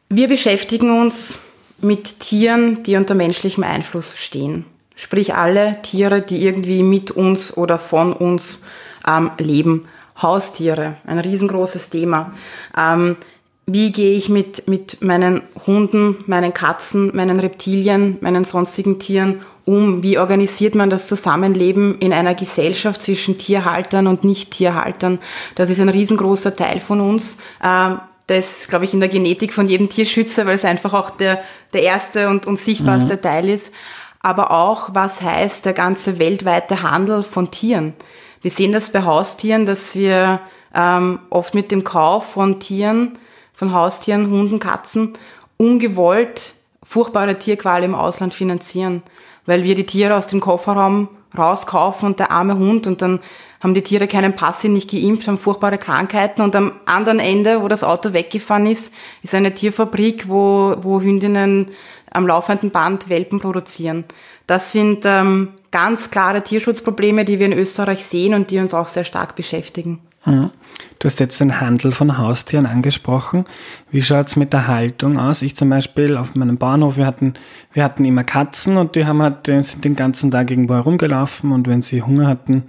wir 0.09 0.29
beschäftigen 0.29 1.01
uns 1.01 1.41
mit 1.81 2.21
Tieren, 2.21 2.85
die 2.85 2.95
unter 2.95 3.17
menschlichem 3.17 3.65
Einfluss 3.65 4.17
stehen. 4.17 4.65
Sprich 4.99 5.37
alle 5.37 5.81
Tiere, 5.83 6.23
die 6.23 6.45
irgendwie 6.45 6.83
mit 6.83 7.13
uns 7.13 7.57
oder 7.57 7.79
von 7.79 8.13
uns 8.13 8.61
ähm, 9.07 9.31
leben. 9.39 9.87
Haustiere, 10.21 10.97
ein 11.07 11.21
riesengroßes 11.21 11.91
Thema. 11.91 12.33
Ähm, 12.77 13.17
wie 13.65 13.93
gehe 13.93 14.17
ich 14.17 14.29
mit, 14.29 14.67
mit 14.67 15.01
meinen 15.01 15.43
Hunden, 15.69 16.17
meinen 16.27 16.53
Katzen, 16.53 17.15
meinen 17.15 17.39
Reptilien, 17.39 18.19
meinen 18.23 18.45
sonstigen 18.45 18.99
Tieren 18.99 19.43
um? 19.65 20.03
Wie 20.03 20.19
organisiert 20.19 20.75
man 20.75 20.91
das 20.91 21.07
Zusammenleben 21.07 21.99
in 22.01 22.13
einer 22.13 22.35
Gesellschaft 22.35 23.01
zwischen 23.01 23.39
Tierhaltern 23.39 24.09
und 24.09 24.25
Nicht-Tierhaltern? 24.25 25.21
Das 25.55 25.71
ist 25.71 25.81
ein 25.81 25.91
riesengroßer 25.91 26.57
Teil 26.57 26.81
von 26.81 27.01
uns. 27.01 27.37
Ähm, 27.63 28.01
das, 28.27 28.69
glaube 28.69 28.85
ich, 28.85 28.93
in 28.93 29.01
der 29.01 29.09
Genetik 29.09 29.53
von 29.53 29.69
jedem 29.69 29.89
Tierschützer, 29.89 30.45
weil 30.45 30.57
es 30.57 30.65
einfach 30.65 30.93
auch 30.93 31.11
der, 31.11 31.41
der 31.73 31.83
erste 31.85 32.29
und, 32.29 32.47
und 32.47 32.59
sichtbarste 32.59 33.15
mhm. 33.15 33.21
Teil 33.23 33.49
ist. 33.49 33.73
Aber 34.21 34.51
auch, 34.51 34.91
was 34.95 35.23
heißt 35.23 35.65
der 35.65 35.73
ganze 35.73 36.19
weltweite 36.19 36.83
Handel 36.83 37.23
von 37.23 37.51
Tieren? 37.51 37.95
Wir 38.43 38.51
sehen 38.51 38.73
das 38.73 38.93
bei 38.93 39.05
Haustieren, 39.05 39.67
dass 39.67 39.95
wir 39.95 40.41
ähm, 40.75 41.21
oft 41.31 41.55
mit 41.55 41.71
dem 41.71 41.85
Kauf 41.85 42.33
von 42.33 42.61
Tieren 42.61 43.19
von 43.59 43.73
Haustieren, 43.73 44.31
Hunden, 44.31 44.61
Katzen 44.61 45.15
ungewollt 45.57 46.55
furchtbare 46.85 47.39
Tierqual 47.39 47.83
im 47.83 47.95
Ausland 47.95 48.33
finanzieren, 48.33 49.03
weil 49.47 49.65
wir 49.65 49.75
die 49.75 49.85
Tiere 49.85 50.15
aus 50.15 50.29
dem 50.29 50.41
Kofferraum 50.41 51.09
rauskaufen 51.37 52.07
und 52.07 52.19
der 52.19 52.31
arme 52.31 52.57
Hund 52.57 52.87
und 52.87 53.03
dann 53.03 53.21
haben 53.61 53.75
die 53.75 53.83
Tiere 53.83 54.07
keinen 54.07 54.37
Pass, 54.37 54.63
sind 54.63 54.73
nicht 54.73 54.91
geimpft, 54.91 55.27
haben 55.27 55.39
furchtbare 55.39 55.79
Krankheiten 55.79 56.43
und 56.43 56.55
am 56.55 56.73
anderen 56.87 57.19
Ende, 57.19 57.63
wo 57.63 57.69
das 57.69 57.83
Auto 57.83 58.13
weggefahren 58.13 58.67
ist, 58.67 58.93
ist 59.23 59.35
eine 59.35 59.53
Tierfabrik, 59.53 60.29
wo, 60.29 60.77
wo 60.81 61.01
Hündinnen 61.01 61.71
am 62.11 62.27
laufenden 62.27 62.71
Band 62.71 63.09
Welpen 63.09 63.41
produzieren. 63.41 64.05
Das 64.47 64.73
sind 64.73 65.01
ähm, 65.05 65.51
ganz 65.71 66.11
klare 66.11 66.43
Tierschutzprobleme, 66.43 67.25
die 67.25 67.39
wir 67.39 67.47
in 67.47 67.53
Österreich 67.53 68.05
sehen 68.05 68.35
und 68.35 68.51
die 68.51 68.59
uns 68.59 68.73
auch 68.73 68.89
sehr 68.89 69.05
stark 69.05 69.35
beschäftigen. 69.35 70.01
Mhm. 70.25 70.51
Du 70.99 71.07
hast 71.07 71.21
jetzt 71.21 71.41
den 71.41 71.61
Handel 71.61 71.93
von 71.93 72.19
Haustieren 72.19 72.67
angesprochen. 72.67 73.45
Wie 73.91 74.03
schaut's 74.03 74.37
mit 74.37 74.53
der 74.53 74.67
Haltung 74.67 75.17
aus? 75.19 75.43
Ich 75.43 75.55
zum 75.57 75.71
Beispiel 75.71 76.17
auf 76.17 76.35
meinem 76.35 76.59
Bahnhof, 76.59 76.97
wir 76.97 77.07
hatten, 77.07 77.35
wir 77.73 77.85
hatten 77.85 78.05
immer 78.05 78.25
Katzen 78.25 78.77
und 78.77 78.97
die 78.97 79.07
haben 79.07 79.23
halt, 79.23 79.47
die 79.47 79.63
sind 79.63 79.85
den 79.85 79.95
ganzen 79.95 80.31
Tag 80.31 80.51
irgendwo 80.51 80.75
herumgelaufen 80.75 81.53
und 81.53 81.69
wenn 81.69 81.83
sie 81.83 82.03
Hunger 82.03 82.27
hatten 82.27 82.65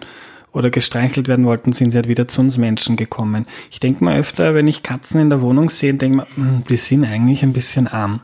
oder 0.51 0.69
gestreichelt 0.69 1.27
werden 1.27 1.45
wollten, 1.45 1.73
sind 1.73 1.91
sie 1.91 1.97
halt 1.97 2.07
wieder 2.07 2.27
zu 2.27 2.41
uns 2.41 2.57
Menschen 2.57 2.95
gekommen. 2.95 3.45
Ich 3.71 3.79
denke 3.79 4.03
mal 4.03 4.17
öfter, 4.17 4.53
wenn 4.53 4.67
ich 4.67 4.83
Katzen 4.83 5.19
in 5.19 5.29
der 5.29 5.41
Wohnung 5.41 5.69
sehe, 5.69 5.93
denke 5.93 6.17
mal, 6.17 6.27
hm, 6.35 6.63
die 6.69 6.77
sind 6.77 7.05
eigentlich 7.05 7.43
ein 7.43 7.53
bisschen 7.53 7.87
arm. 7.87 8.21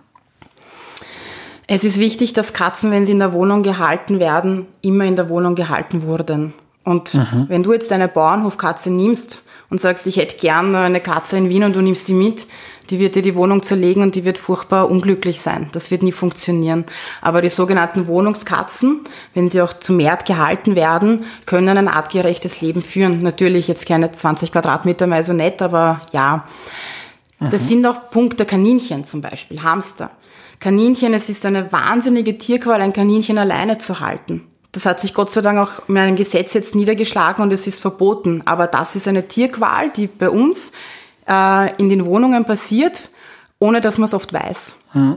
Es 1.68 1.84
ist 1.84 2.00
wichtig, 2.00 2.34
dass 2.34 2.54
Katzen, 2.54 2.92
wenn 2.92 3.06
sie 3.06 3.14
in 3.14 3.20
der 3.20 3.34
Wohnung 3.34 3.64
gehalten 3.64 4.20
werden, 4.20 4.68
immer 4.82 5.06
in 5.06 5.16
der 5.16 5.30
Wohnung 5.30 5.56
gehalten 5.56 6.04
wurden. 6.04 6.54
Und 6.86 7.16
mhm. 7.16 7.46
wenn 7.50 7.64
du 7.64 7.74
jetzt 7.74 7.92
eine 7.92 8.08
Bauernhofkatze 8.08 8.92
nimmst 8.92 9.42
und 9.70 9.82
sagst, 9.82 10.08
ich 10.08 10.18
hätte 10.18 10.38
gern 10.38 10.74
eine 10.76 11.02
Katze 11.02 11.38
in 11.38 11.50
Wien 11.50 11.64
und 11.64 11.76
du 11.76 11.82
nimmst 11.82 12.08
die 12.08 12.14
mit, 12.14 12.48
die 12.90 13.00
wird 13.00 13.16
dir 13.16 13.24
die 13.24 13.36
Wohnung 13.36 13.64
zerlegen 13.64 14.04
und 14.04 14.14
die 14.14 14.26
wird 14.26 14.38
furchtbar 14.38 14.90
unglücklich 14.90 15.42
sein. 15.42 15.70
Das 15.72 15.90
wird 15.90 16.04
nie 16.04 16.12
funktionieren. 16.12 16.86
Aber 17.22 17.42
die 17.42 17.50
sogenannten 17.50 18.06
Wohnungskatzen, 18.06 19.02
wenn 19.34 19.50
sie 19.50 19.62
auch 19.62 19.74
zu 19.74 19.92
Mehrt 19.92 20.26
gehalten 20.26 20.76
werden, 20.76 21.26
können 21.48 21.78
ein 21.78 21.88
artgerechtes 21.88 22.62
Leben 22.62 22.84
führen. 22.84 23.24
Natürlich 23.24 23.68
jetzt 23.68 23.88
keine 23.88 24.12
20 24.12 24.52
Quadratmeter 24.52 25.08
mal 25.08 25.24
so 25.24 25.34
nett, 25.34 25.64
aber 25.64 26.02
ja. 26.12 26.46
Mhm. 27.40 27.50
Das 27.50 27.68
sind 27.68 27.86
auch 27.88 28.12
Punkte 28.12 28.46
Kaninchen 28.46 29.04
zum 29.04 29.22
Beispiel, 29.22 29.64
Hamster. 29.64 30.12
Kaninchen, 30.60 31.14
es 31.14 31.30
ist 31.30 31.46
eine 31.46 31.72
wahnsinnige 31.72 32.38
Tierqual, 32.38 32.82
ein 32.82 32.94
Kaninchen 32.94 33.38
alleine 33.38 33.78
zu 33.80 34.00
halten. 34.00 34.44
Das 34.76 34.86
hat 34.86 35.00
sich 35.00 35.14
Gott 35.14 35.32
sei 35.32 35.40
Dank 35.40 35.58
auch 35.58 35.88
mit 35.88 36.02
einem 36.02 36.18
Gesetz 36.18 36.54
jetzt 36.54 36.76
niedergeschlagen 36.76 37.42
und 37.42 37.54
es 37.54 37.66
ist 37.66 37.80
verboten. 37.80 38.42
Aber 38.44 38.68
das 38.68 38.98
ist 38.98 39.08
eine 39.08 39.26
Tierqual, 39.26 39.90
die 39.90 40.08
bei 40.08 40.30
uns 40.30 40.74
äh, 41.30 41.74
in 41.78 41.88
den 41.88 42.06
Wohnungen 42.06 42.44
passiert, 42.44 43.10
ohne 43.58 43.80
dass 43.80 43.98
man 43.98 44.06
es 44.06 44.14
oft 44.14 44.34
weiß. 44.34 44.76
Hm. 44.92 45.16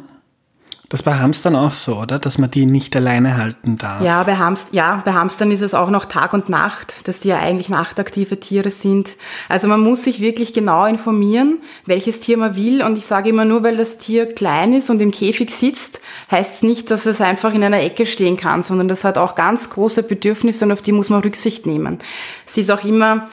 Das 0.90 1.02
bei 1.02 1.18
Hamstern 1.18 1.54
auch 1.54 1.74
so, 1.74 1.98
oder? 1.98 2.18
Dass 2.18 2.38
man 2.38 2.50
die 2.50 2.64
nicht 2.64 2.96
alleine 2.96 3.36
halten 3.36 3.76
darf. 3.76 4.00
Ja, 4.00 4.22
bei, 4.22 4.36
Hamst 4.36 4.72
ja, 4.72 5.02
bei 5.04 5.12
Hamstern 5.12 5.50
ist 5.50 5.60
es 5.60 5.74
auch 5.74 5.90
noch 5.90 6.06
Tag 6.06 6.32
und 6.32 6.48
Nacht, 6.48 7.06
dass 7.06 7.20
die 7.20 7.28
ja 7.28 7.38
eigentlich 7.38 7.68
nachtaktive 7.68 8.40
Tiere 8.40 8.70
sind. 8.70 9.16
Also 9.50 9.68
man 9.68 9.80
muss 9.80 10.04
sich 10.04 10.20
wirklich 10.20 10.54
genau 10.54 10.86
informieren, 10.86 11.58
welches 11.84 12.20
Tier 12.20 12.38
man 12.38 12.56
will. 12.56 12.82
Und 12.82 12.96
ich 12.96 13.04
sage 13.04 13.28
immer 13.28 13.44
nur, 13.44 13.62
weil 13.62 13.76
das 13.76 13.98
Tier 13.98 14.32
klein 14.32 14.72
ist 14.72 14.88
und 14.88 15.02
im 15.02 15.10
Käfig 15.10 15.50
sitzt, 15.50 16.00
heißt 16.30 16.54
es 16.54 16.62
nicht, 16.62 16.90
dass 16.90 17.04
es 17.04 17.20
einfach 17.20 17.52
in 17.52 17.62
einer 17.62 17.82
Ecke 17.82 18.06
stehen 18.06 18.38
kann, 18.38 18.62
sondern 18.62 18.88
das 18.88 19.04
hat 19.04 19.18
auch 19.18 19.34
ganz 19.34 19.68
große 19.68 20.02
Bedürfnisse 20.02 20.64
und 20.64 20.72
auf 20.72 20.80
die 20.80 20.92
muss 20.92 21.10
man 21.10 21.20
Rücksicht 21.20 21.66
nehmen. 21.66 21.98
Es 22.46 22.56
ist 22.56 22.70
auch 22.70 22.84
immer, 22.84 23.28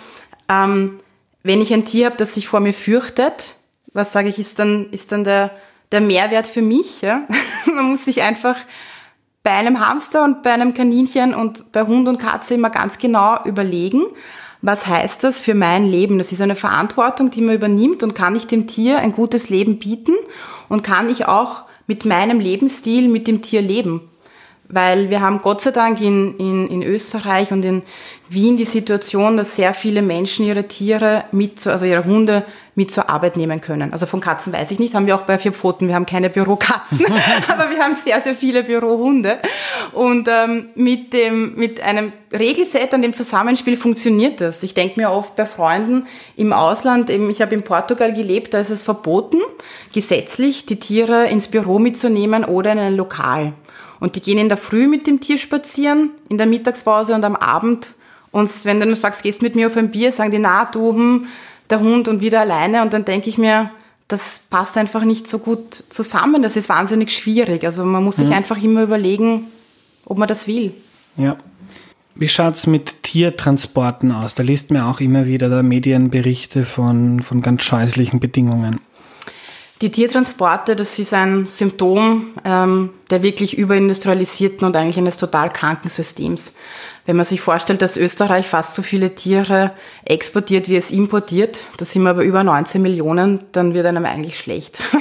ähm, 0.49 0.97
wenn 1.43 1.61
ich 1.61 1.73
ein 1.73 1.85
Tier 1.85 2.07
habe, 2.07 2.17
das 2.17 2.33
sich 2.33 2.49
vor 2.49 2.59
mir 2.59 2.73
fürchtet, 2.73 3.53
was 3.93 4.11
sage 4.11 4.27
ich, 4.27 4.39
ist 4.39 4.59
dann, 4.59 4.89
ist 4.91 5.13
dann 5.13 5.23
der 5.23 5.51
der 5.95 6.01
Mehrwert 6.01 6.47
für 6.47 6.61
mich. 6.61 7.01
Ja? 7.01 7.27
Man 7.73 7.85
muss 7.91 8.05
sich 8.05 8.21
einfach 8.21 8.57
bei 9.43 9.51
einem 9.51 9.79
Hamster 9.79 10.23
und 10.23 10.43
bei 10.43 10.51
einem 10.51 10.73
Kaninchen 10.73 11.33
und 11.33 11.71
bei 11.71 11.83
Hund 11.83 12.07
und 12.07 12.17
Katze 12.17 12.55
immer 12.55 12.69
ganz 12.69 12.97
genau 12.97 13.43
überlegen, 13.45 14.03
was 14.61 14.87
heißt 14.87 15.23
das 15.23 15.39
für 15.39 15.53
mein 15.53 15.85
Leben? 15.85 16.17
Das 16.17 16.31
ist 16.31 16.41
eine 16.41 16.55
Verantwortung, 16.55 17.29
die 17.29 17.41
man 17.41 17.53
übernimmt 17.53 18.01
und 18.01 18.15
kann 18.15 18.35
ich 18.35 18.47
dem 18.47 18.65
Tier 18.65 18.97
ein 18.97 19.11
gutes 19.11 19.49
Leben 19.49 19.77
bieten 19.77 20.13
und 20.69 20.81
kann 20.81 21.07
ich 21.09 21.27
auch 21.27 21.65
mit 21.85 22.03
meinem 22.05 22.39
Lebensstil 22.39 23.07
mit 23.07 23.27
dem 23.27 23.43
Tier 23.43 23.61
leben. 23.61 24.01
Weil 24.67 25.11
wir 25.11 25.21
haben 25.21 25.43
Gott 25.43 25.61
sei 25.61 25.69
Dank 25.69 26.01
in, 26.01 26.35
in, 26.37 26.67
in 26.67 26.81
Österreich 26.81 27.51
und 27.51 27.63
in 27.63 27.83
Wien 28.27 28.57
die 28.57 28.65
Situation, 28.65 29.37
dass 29.37 29.55
sehr 29.55 29.75
viele 29.75 30.01
Menschen 30.01 30.43
ihre 30.45 30.67
Tiere 30.67 31.25
mit, 31.31 31.67
also 31.67 31.85
ihre 31.85 32.05
Hunde 32.05 32.43
mit 32.75 32.91
zur 32.91 33.09
Arbeit 33.09 33.37
nehmen 33.37 33.61
können. 33.61 33.93
Also 33.93 34.05
von 34.05 34.19
Katzen 34.19 34.51
weiß 34.51 34.69
ich 34.71 34.79
nicht, 34.79 34.93
haben 34.93 35.07
wir 35.07 35.15
auch 35.15 35.21
bei 35.21 35.37
vier 35.37 35.53
Pfoten. 35.53 35.87
Wir 35.87 35.95
haben 35.95 36.05
keine 36.05 36.29
Bürokatzen, 36.29 37.05
aber 37.47 37.69
wir 37.69 37.79
haben 37.79 37.95
sehr, 37.95 38.19
sehr 38.21 38.35
viele 38.35 38.63
Bürohunde. 38.63 39.39
Und 39.93 40.27
ähm, 40.29 40.69
mit, 40.75 41.13
dem, 41.13 41.55
mit 41.55 41.79
einem 41.79 42.11
Regelset 42.33 42.93
und 42.93 43.01
dem 43.01 43.13
Zusammenspiel 43.13 43.77
funktioniert 43.77 44.41
das. 44.41 44.61
Ich 44.61 44.73
denke 44.73 44.99
mir 44.99 45.11
oft 45.11 45.37
bei 45.37 45.45
Freunden 45.45 46.05
im 46.35 46.51
Ausland, 46.51 47.09
eben, 47.09 47.29
ich 47.29 47.41
habe 47.41 47.55
in 47.55 47.63
Portugal 47.63 48.11
gelebt, 48.11 48.53
da 48.53 48.59
ist 48.59 48.71
es 48.71 48.83
verboten, 48.83 49.39
gesetzlich 49.93 50.65
die 50.65 50.79
Tiere 50.79 51.27
ins 51.27 51.47
Büro 51.47 51.79
mitzunehmen 51.79 52.43
oder 52.43 52.73
in 52.73 52.79
ein 52.79 52.95
Lokal. 52.95 53.53
Und 54.01 54.17
die 54.17 54.21
gehen 54.21 54.37
in 54.37 54.49
der 54.49 54.57
Früh 54.57 54.87
mit 54.87 55.07
dem 55.07 55.21
Tier 55.21 55.37
spazieren, 55.37 56.11
in 56.27 56.37
der 56.37 56.47
Mittagspause 56.47 57.15
und 57.15 57.23
am 57.23 57.37
Abend. 57.37 57.93
Und 58.31 58.65
wenn 58.65 58.81
du 58.81 58.85
dann 58.85 58.95
fragst, 58.97 59.23
gehst 59.23 59.41
mit 59.41 59.55
mir 59.55 59.67
auf 59.67 59.77
ein 59.77 59.91
Bier, 59.91 60.11
sagen 60.11 60.31
die, 60.31 60.39
na, 60.39 60.65
du, 60.65 60.91
hm, 60.91 61.27
der 61.69 61.79
Hund 61.79 62.07
und 62.07 62.21
wieder 62.21 62.41
alleine. 62.41 62.81
Und 62.81 62.93
dann 62.93 63.05
denke 63.05 63.29
ich 63.29 63.37
mir, 63.37 63.71
das 64.07 64.41
passt 64.49 64.77
einfach 64.77 65.03
nicht 65.03 65.27
so 65.27 65.39
gut 65.39 65.73
zusammen. 65.89 66.43
Das 66.43 66.55
ist 66.55 66.69
wahnsinnig 66.69 67.11
schwierig. 67.11 67.63
Also 67.65 67.83
man 67.83 68.03
muss 68.03 68.17
sich 68.17 68.27
mhm. 68.27 68.33
einfach 68.33 68.61
immer 68.61 68.83
überlegen, 68.83 69.47
ob 70.05 70.17
man 70.17 70.27
das 70.27 70.47
will. 70.47 70.73
Ja. 71.17 71.37
Wie 72.13 72.29
schaut's 72.29 72.65
mit 72.65 73.03
Tiertransporten 73.03 74.11
aus? 74.11 74.35
Da 74.35 74.43
liest 74.43 74.71
man 74.71 74.83
auch 74.83 75.01
immer 75.01 75.25
wieder 75.25 75.49
da 75.49 75.61
Medienberichte 75.63 76.63
von, 76.63 77.21
von 77.21 77.41
ganz 77.41 77.63
scheußlichen 77.63 78.21
Bedingungen. 78.21 78.79
Die 79.81 79.91
Tiertransporte, 79.91 80.75
das 80.75 80.97
ist 80.99 81.13
ein 81.13 81.47
Symptom 81.49 82.33
ähm, 82.45 82.91
der 83.09 83.23
wirklich 83.23 83.57
überindustrialisierten 83.57 84.65
und 84.65 84.75
eigentlich 84.77 84.97
eines 84.97 85.17
total 85.17 85.49
kranken 85.49 85.89
Systems. 85.89 86.55
Wenn 87.05 87.17
man 87.17 87.25
sich 87.25 87.41
vorstellt, 87.41 87.81
dass 87.81 87.97
Österreich 87.97 88.47
fast 88.47 88.75
so 88.75 88.81
viele 88.81 89.15
Tiere 89.15 89.71
exportiert, 90.05 90.69
wie 90.69 90.77
es 90.77 90.91
importiert, 90.91 91.65
da 91.77 91.85
sind 91.85 92.03
wir 92.03 92.11
aber 92.11 92.23
über 92.23 92.43
19 92.43 92.81
Millionen, 92.81 93.41
dann 93.51 93.73
wird 93.73 93.85
einem 93.85 94.05
eigentlich 94.05 94.39
schlecht. 94.39 94.81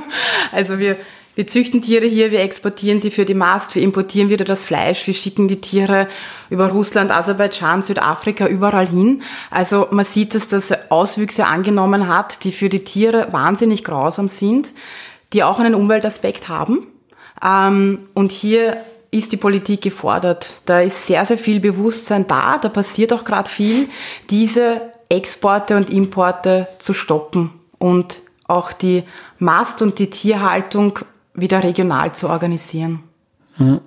Also 0.52 0.78
wir, 0.78 0.96
wir 1.34 1.46
züchten 1.46 1.82
Tiere 1.82 2.06
hier, 2.06 2.30
wir 2.30 2.40
exportieren 2.40 3.00
sie 3.00 3.10
für 3.10 3.24
die 3.24 3.34
Mast, 3.34 3.74
wir 3.74 3.82
importieren 3.82 4.28
wieder 4.28 4.44
das 4.44 4.62
Fleisch, 4.62 5.06
wir 5.06 5.14
schicken 5.14 5.48
die 5.48 5.60
Tiere 5.60 6.06
über 6.48 6.68
Russland, 6.68 7.10
Aserbaidschan, 7.10 7.82
Südafrika, 7.82 8.46
überall 8.46 8.88
hin. 8.88 9.22
Also 9.50 9.88
man 9.90 10.04
sieht, 10.04 10.34
dass 10.34 10.46
das 10.46 10.72
Auswüchse 10.90 11.46
angenommen 11.46 12.06
hat, 12.06 12.44
die 12.44 12.52
für 12.52 12.68
die 12.68 12.84
Tiere 12.84 13.28
wahnsinnig 13.32 13.82
grausam 13.82 14.28
sind, 14.28 14.72
die 15.32 15.42
auch 15.42 15.58
einen 15.58 15.74
Umweltaspekt 15.74 16.48
haben. 16.48 16.86
Ähm, 17.44 18.06
und 18.14 18.30
hier 18.30 18.76
ist 19.10 19.32
die 19.32 19.36
Politik 19.36 19.82
gefordert. 19.82 20.54
Da 20.66 20.80
ist 20.80 21.06
sehr, 21.06 21.24
sehr 21.26 21.38
viel 21.38 21.60
Bewusstsein 21.60 22.26
da, 22.26 22.58
da 22.58 22.68
passiert 22.68 23.12
auch 23.12 23.24
gerade 23.24 23.50
viel, 23.50 23.88
diese 24.30 24.82
Exporte 25.08 25.76
und 25.76 25.90
Importe 25.90 26.68
zu 26.78 26.94
stoppen 26.94 27.50
und 27.78 28.20
auch 28.46 28.72
die 28.72 29.04
Mast- 29.38 29.82
und 29.82 29.98
die 29.98 30.10
Tierhaltung 30.10 30.98
wieder 31.34 31.62
regional 31.62 32.12
zu 32.12 32.28
organisieren. 32.28 33.00
Mhm. 33.58 33.80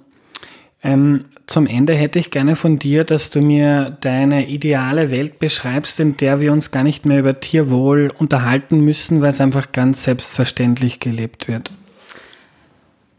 Ähm, 0.84 1.26
zum 1.48 1.66
Ende 1.66 1.96
hätte 1.96 2.20
ich 2.20 2.30
gerne 2.30 2.56
von 2.58 2.78
dir, 2.78 3.06
dass 3.06 3.30
du 3.30 3.42
mir 3.42 3.98
deine 4.02 4.48
ideale 4.48 5.10
Welt 5.12 5.40
beschreibst, 5.40 6.00
in 6.00 6.18
der 6.18 6.42
wir 6.42 6.52
uns 6.52 6.72
gar 6.72 6.84
nicht 6.84 7.06
mehr 7.06 7.20
über 7.20 7.40
Tierwohl 7.40 8.12
unterhalten 8.18 8.82
müssen, 8.82 9.22
weil 9.22 9.30
es 9.30 9.42
einfach 9.42 9.72
ganz 9.72 10.04
selbstverständlich 10.04 11.00
gelebt 11.00 11.48
wird. 11.48 11.72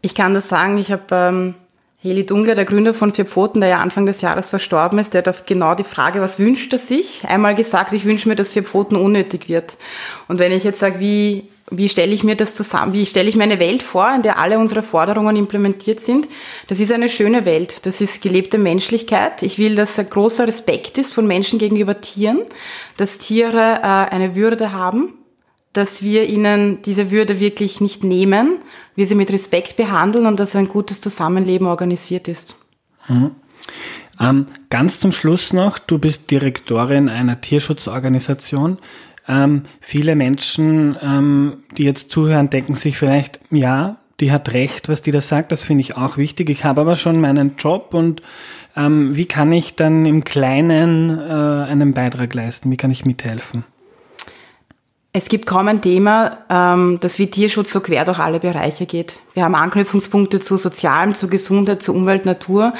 Ich 0.01 0.15
kann 0.15 0.33
das 0.33 0.47
sagen, 0.47 0.77
ich 0.77 0.91
habe 0.91 1.03
ähm, 1.11 1.55
Heli 2.01 2.25
Dungler, 2.25 2.55
der 2.55 2.65
Gründer 2.65 2.93
von 2.93 3.13
Vier 3.13 3.25
Pfoten, 3.25 3.59
der 3.59 3.69
ja 3.69 3.79
Anfang 3.79 4.05
des 4.05 4.21
Jahres 4.21 4.51
verstorben 4.51 4.99
ist, 4.99 5.13
der 5.13 5.19
hat 5.19 5.27
auf 5.27 5.45
genau 5.45 5.75
die 5.75 5.83
Frage, 5.83 6.21
was 6.21 6.39
wünscht 6.39 6.71
er 6.71 6.79
sich, 6.79 7.27
einmal 7.27 7.55
gesagt, 7.55 7.91
ich 7.93 8.05
wünsche 8.05 8.29
mir, 8.29 8.35
dass 8.35 8.53
Vier 8.53 8.63
Pfoten 8.63 8.95
unnötig 8.95 9.49
wird. 9.49 9.75
Und 10.27 10.39
wenn 10.39 10.51
ich 10.51 10.63
jetzt 10.63 10.79
sage, 10.79 10.99
wie, 10.99 11.49
wie 11.71 11.89
stelle 11.89 12.13
ich 12.13 12.23
mir 12.23 12.35
das 12.35 12.55
zusammen, 12.55 12.93
wie 12.93 13.05
stelle 13.05 13.29
ich 13.29 13.35
mir 13.35 13.43
eine 13.43 13.59
Welt 13.59 13.83
vor, 13.83 14.11
in 14.13 14.21
der 14.21 14.39
alle 14.39 14.59
unsere 14.59 14.83
Forderungen 14.83 15.35
implementiert 15.35 15.99
sind, 15.99 16.27
das 16.67 16.79
ist 16.79 16.91
eine 16.91 17.09
schöne 17.09 17.45
Welt, 17.45 17.85
das 17.85 18.01
ist 18.01 18.21
gelebte 18.21 18.57
Menschlichkeit. 18.57 19.43
Ich 19.43 19.57
will, 19.57 19.75
dass 19.75 19.99
ein 19.99 20.09
großer 20.09 20.47
Respekt 20.47 20.97
ist 20.97 21.13
von 21.13 21.27
Menschen 21.27 21.59
gegenüber 21.59 22.01
Tieren, 22.01 22.41
dass 22.97 23.17
Tiere 23.17 23.79
äh, 23.81 24.13
eine 24.13 24.35
Würde 24.35 24.71
haben, 24.71 25.13
dass 25.73 26.01
wir 26.01 26.27
ihnen 26.27 26.81
diese 26.81 27.11
Würde 27.11 27.39
wirklich 27.39 27.81
nicht 27.81 28.03
nehmen, 28.03 28.59
wir 28.95 29.05
sie 29.05 29.15
mit 29.15 29.31
Respekt 29.31 29.77
behandeln 29.77 30.25
und 30.25 30.39
dass 30.39 30.55
ein 30.55 30.67
gutes 30.67 31.01
Zusammenleben 31.01 31.67
organisiert 31.67 32.27
ist. 32.27 32.55
Mhm. 33.07 33.31
Ähm, 34.19 34.47
ganz 34.69 34.99
zum 34.99 35.11
Schluss 35.11 35.53
noch, 35.53 35.79
du 35.79 35.97
bist 35.97 36.29
Direktorin 36.29 37.07
einer 37.07 37.39
Tierschutzorganisation. 37.39 38.77
Ähm, 39.29 39.63
viele 39.79 40.15
Menschen, 40.15 40.97
ähm, 41.01 41.57
die 41.77 41.83
jetzt 41.83 42.09
zuhören, 42.09 42.49
denken 42.49 42.73
sich 42.73 42.97
vielleicht, 42.97 43.39
ja, 43.51 43.97
die 44.19 44.31
hat 44.31 44.53
recht, 44.53 44.89
was 44.89 45.01
die 45.01 45.11
da 45.11 45.21
sagt, 45.21 45.51
das 45.51 45.63
finde 45.63 45.81
ich 45.81 45.95
auch 45.95 46.17
wichtig. 46.17 46.49
Ich 46.49 46.65
habe 46.65 46.81
aber 46.81 46.95
schon 46.95 47.21
meinen 47.21 47.55
Job 47.57 47.93
und 47.93 48.21
ähm, 48.75 49.15
wie 49.15 49.25
kann 49.25 49.53
ich 49.53 49.75
dann 49.75 50.05
im 50.05 50.23
Kleinen 50.23 51.19
äh, 51.19 51.69
einen 51.69 51.93
Beitrag 51.93 52.33
leisten? 52.33 52.71
Wie 52.71 52.77
kann 52.77 52.91
ich 52.91 53.05
mithelfen? 53.05 53.63
Es 55.11 55.27
gibt 55.27 55.47
kaum 55.47 55.67
ein 55.67 55.81
Thema, 55.81 56.37
ähm, 56.51 56.99
das 57.01 57.17
wie 57.17 57.31
Tierschutz 57.31 57.71
so 57.71 57.79
quer 57.79 58.05
durch 58.05 58.19
alle 58.19 58.39
Bereiche 58.39 58.85
geht. 58.85 59.17
Wir 59.33 59.43
haben 59.43 59.55
Anknüpfungspunkte 59.55 60.39
zu 60.39 60.57
Sozialem, 60.57 61.15
zu 61.15 61.27
Gesundheit, 61.27 61.81
zu 61.81 61.95
Umwelt, 61.95 62.27
Natur. 62.27 62.73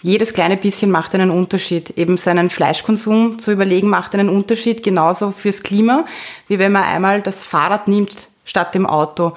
Jedes 0.00 0.32
kleine 0.32 0.56
bisschen 0.56 0.90
macht 0.90 1.14
einen 1.14 1.30
Unterschied. 1.30 1.90
Eben 1.98 2.16
seinen 2.16 2.48
Fleischkonsum 2.48 3.38
zu 3.38 3.52
überlegen 3.52 3.90
macht 3.90 4.14
einen 4.14 4.30
Unterschied, 4.30 4.82
genauso 4.82 5.30
fürs 5.30 5.62
Klima, 5.62 6.06
wie 6.48 6.58
wenn 6.58 6.72
man 6.72 6.84
einmal 6.84 7.20
das 7.20 7.44
Fahrrad 7.44 7.86
nimmt 7.86 8.28
statt 8.46 8.74
dem 8.74 8.86
Auto. 8.86 9.34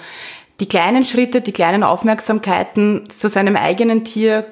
Die 0.62 0.70
kleinen 0.70 1.04
Schritte, 1.04 1.42
die 1.42 1.52
kleinen 1.52 1.84
Aufmerksamkeiten 1.84 3.10
zu 3.10 3.28
seinem 3.28 3.58
eigenen 3.58 4.06
Tier 4.06 4.48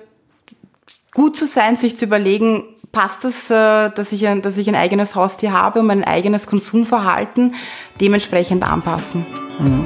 gut 1.13 1.37
zu 1.37 1.47
sein, 1.47 1.77
sich 1.77 1.95
zu 1.95 2.05
überlegen, 2.05 2.65
passt 2.95 3.25
es, 3.25 3.51
äh, 3.51 3.89
dass 3.89 4.13
ich, 4.13 4.25
ein, 4.25 4.41
dass 4.41 4.57
ich 4.57 4.69
ein 4.69 4.75
eigenes 4.75 5.15
Haustier 5.15 5.51
habe 5.51 5.81
und 5.81 5.87
mein 5.87 6.05
eigenes 6.05 6.47
Konsumverhalten 6.47 7.53
dementsprechend 7.99 8.63
anpassen. 8.63 9.25
Mhm. 9.59 9.85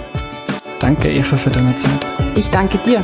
Danke, 0.80 1.12
Eva, 1.12 1.36
für 1.36 1.50
deine 1.50 1.76
Zeit. 1.76 2.06
Ich 2.36 2.50
danke 2.52 2.78
dir. 2.78 3.02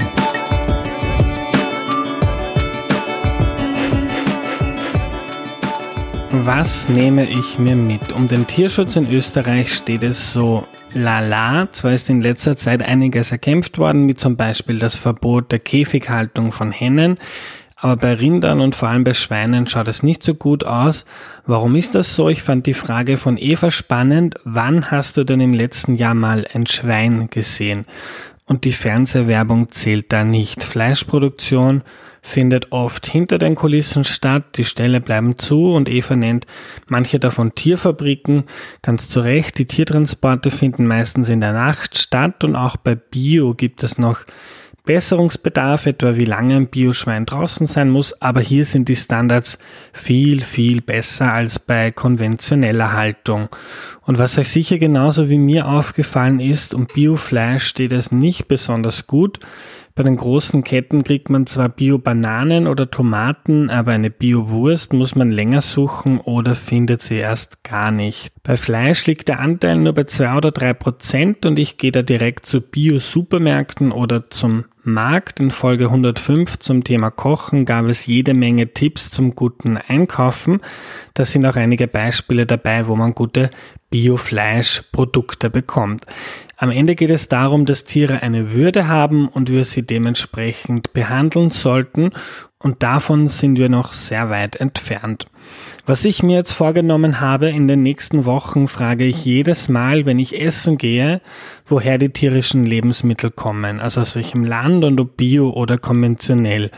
Was 6.32 6.88
nehme 6.88 7.28
ich 7.28 7.58
mir 7.58 7.76
mit? 7.76 8.12
Um 8.14 8.28
den 8.28 8.46
Tierschutz 8.46 8.96
in 8.96 9.12
Österreich 9.12 9.74
steht 9.74 10.04
es 10.04 10.32
so 10.32 10.68
lala. 10.94 11.68
Zwar 11.72 11.94
ist 11.94 12.12
in 12.12 12.22
letzter 12.22 12.56
Zeit 12.56 12.84
einiges 12.84 13.32
erkämpft 13.32 13.80
worden, 13.80 14.08
wie 14.08 14.14
zum 14.14 14.38
Beispiel 14.38 14.78
das 14.78 14.96
Verbot 14.96 15.52
der 15.52 15.60
Käfighaltung 15.60 16.52
von 16.52 16.72
Hennen. 16.72 17.18
Aber 17.86 17.98
bei 17.98 18.16
Rindern 18.16 18.62
und 18.62 18.74
vor 18.74 18.90
allem 18.90 19.04
bei 19.04 19.14
Schweinen 19.14 19.68
schaut 19.68 19.88
es 19.88 20.02
nicht 20.02 20.24
so 20.24 20.34
gut 20.34 20.64
aus. 20.64 21.06
Warum 21.46 21.76
ist 21.76 21.94
das 21.94 22.16
so? 22.16 22.30
Ich 22.30 22.42
fand 22.42 22.66
die 22.66 22.74
Frage 22.74 23.18
von 23.18 23.38
Eva 23.38 23.70
spannend. 23.70 24.34
Wann 24.44 24.90
hast 24.90 25.18
du 25.18 25.24
denn 25.24 25.40
im 25.40 25.54
letzten 25.54 25.94
Jahr 25.94 26.16
mal 26.16 26.48
ein 26.52 26.66
Schwein 26.66 27.30
gesehen? 27.30 27.86
Und 28.46 28.66
die 28.66 28.72
Fernsehwerbung 28.72 29.70
zählt 29.70 30.12
da 30.12 30.24
nicht. 30.24 30.64
Fleischproduktion 30.64 31.84
findet 32.24 32.72
oft 32.72 33.06
hinter 33.06 33.38
den 33.38 33.54
Kulissen 33.54 34.04
statt, 34.04 34.58
die 34.58 34.66
Ställe 34.66 35.00
bleiben 35.00 35.38
zu 35.38 35.72
und 35.72 35.88
Eva 35.88 36.16
nennt 36.16 36.48
manche 36.88 37.20
davon 37.20 37.54
Tierfabriken. 37.54 38.46
Ganz 38.82 39.10
zu 39.10 39.20
Recht, 39.20 39.60
die 39.60 39.68
Tiertransporte 39.68 40.50
finden 40.50 40.88
meistens 40.88 41.30
in 41.30 41.40
der 41.40 41.54
Nacht 41.54 42.00
statt 42.00 42.44
und 42.44 42.56
auch 42.56 42.78
bei 42.78 42.96
Bio 42.96 43.54
gibt 43.54 43.84
es 43.84 44.00
noch 44.00 44.22
Besserungsbedarf, 44.86 45.88
etwa 45.88 46.16
wie 46.16 46.26
lange 46.26 46.56
ein 46.56 46.68
Bioschwein 46.68 47.26
draußen 47.26 47.68
sein 47.68 47.90
muss, 47.90 48.22
aber 48.22 48.42
hier 48.42 48.66
sind 48.66 48.88
die 48.88 48.96
Standards 48.96 49.58
viel, 49.94 50.42
viel 50.42 50.82
besser 50.82 51.34
als 51.34 51.60
bei 51.60 51.92
konventioneller 51.92 52.94
Haltung. 52.94 53.50
Und 54.04 54.20
was 54.20 54.38
euch 54.38 54.50
sicher 54.50 54.78
genauso 54.78 55.30
wie 55.30 55.40
mir 55.40 55.68
aufgefallen 55.68 56.40
ist, 56.40 56.74
um 56.74 56.86
Biofleisch 56.86 57.66
steht 57.66 57.92
es 57.92 58.12
nicht 58.12 58.48
besonders 58.48 59.08
gut. 59.08 59.40
Bei 59.98 60.04
den 60.04 60.18
großen 60.18 60.66
Ketten 60.66 61.06
kriegt 61.06 61.30
man 61.30 61.48
zwar 61.48 61.70
Bio-Bananen 61.70 62.68
oder 62.68 62.92
Tomaten, 62.92 63.70
aber 63.70 63.94
eine 63.94 64.10
Bio-Wurst 64.10 64.92
muss 64.92 65.16
man 65.16 65.32
länger 65.32 65.62
suchen 65.62 66.20
oder 66.20 66.54
findet 66.54 67.02
sie 67.02 67.16
erst 67.16 67.64
gar 67.64 67.92
nicht. 67.92 68.34
Bei 68.44 68.58
Fleisch 68.58 69.06
liegt 69.06 69.30
der 69.30 69.40
Anteil 69.40 69.78
nur 69.78 69.94
bei 69.94 70.04
zwei 70.04 70.36
oder 70.36 70.52
drei 70.52 70.74
Prozent 70.74 71.46
und 71.46 71.58
ich 71.58 71.78
gehe 71.78 71.94
da 71.94 72.02
direkt 72.02 72.46
zu 72.46 72.60
Bio-Supermärkten 72.60 73.94
oder 73.94 74.30
zum 74.30 74.66
Markt. 74.84 75.40
In 75.40 75.50
Folge 75.50 75.86
105 75.86 76.60
zum 76.60 76.84
Thema 76.84 77.10
Kochen 77.10 77.64
gab 77.64 77.86
es 77.86 78.06
jede 78.06 78.34
Menge 78.34 78.74
Tipps 78.74 79.10
zum 79.12 79.34
guten 79.34 79.78
Einkaufen. 79.78 80.60
Da 81.14 81.24
sind 81.24 81.46
auch 81.46 81.56
einige 81.56 81.88
Beispiele 81.88 82.46
dabei, 82.46 82.88
wo 82.90 82.98
man 82.98 83.16
gute 83.16 83.50
Biofleischprodukte 83.96 85.50
bekommt. 85.50 86.04
Am 86.58 86.70
Ende 86.70 86.96
geht 86.96 87.12
es 87.12 87.30
darum, 87.30 87.66
dass 87.66 87.86
Tiere 87.86 88.22
eine 88.22 88.52
Würde 88.52 88.90
haben 88.90 89.30
und 89.30 89.50
wir 89.50 89.64
sie 89.64 89.84
dementsprechend 89.88 90.92
behandeln 90.92 91.52
sollten 91.52 92.12
und 92.60 92.84
davon 92.84 93.30
sind 93.30 93.58
wir 93.58 93.70
noch 93.70 93.94
sehr 93.94 94.30
weit 94.30 94.58
entfernt. 94.58 95.28
Was 95.86 96.04
ich 96.04 96.24
mir 96.24 96.36
jetzt 96.36 96.52
vorgenommen 96.52 97.22
habe, 97.22 97.48
in 97.48 97.70
den 97.70 97.84
nächsten 97.84 98.26
Wochen 98.26 98.68
frage 98.68 99.06
ich 99.06 99.24
jedes 99.24 99.70
Mal, 99.70 100.06
wenn 100.06 100.20
ich 100.20 100.42
essen 100.42 100.78
gehe, 100.78 101.22
woher 101.66 101.98
die 101.98 102.10
tierischen 102.10 102.66
Lebensmittel 102.66 103.32
kommen, 103.32 103.80
also 103.80 104.02
aus 104.02 104.14
welchem 104.14 104.44
Land 104.44 104.84
und 104.84 105.00
ob 105.00 105.16
bio 105.16 105.52
oder 105.52 105.78
konventionell. 105.78 106.70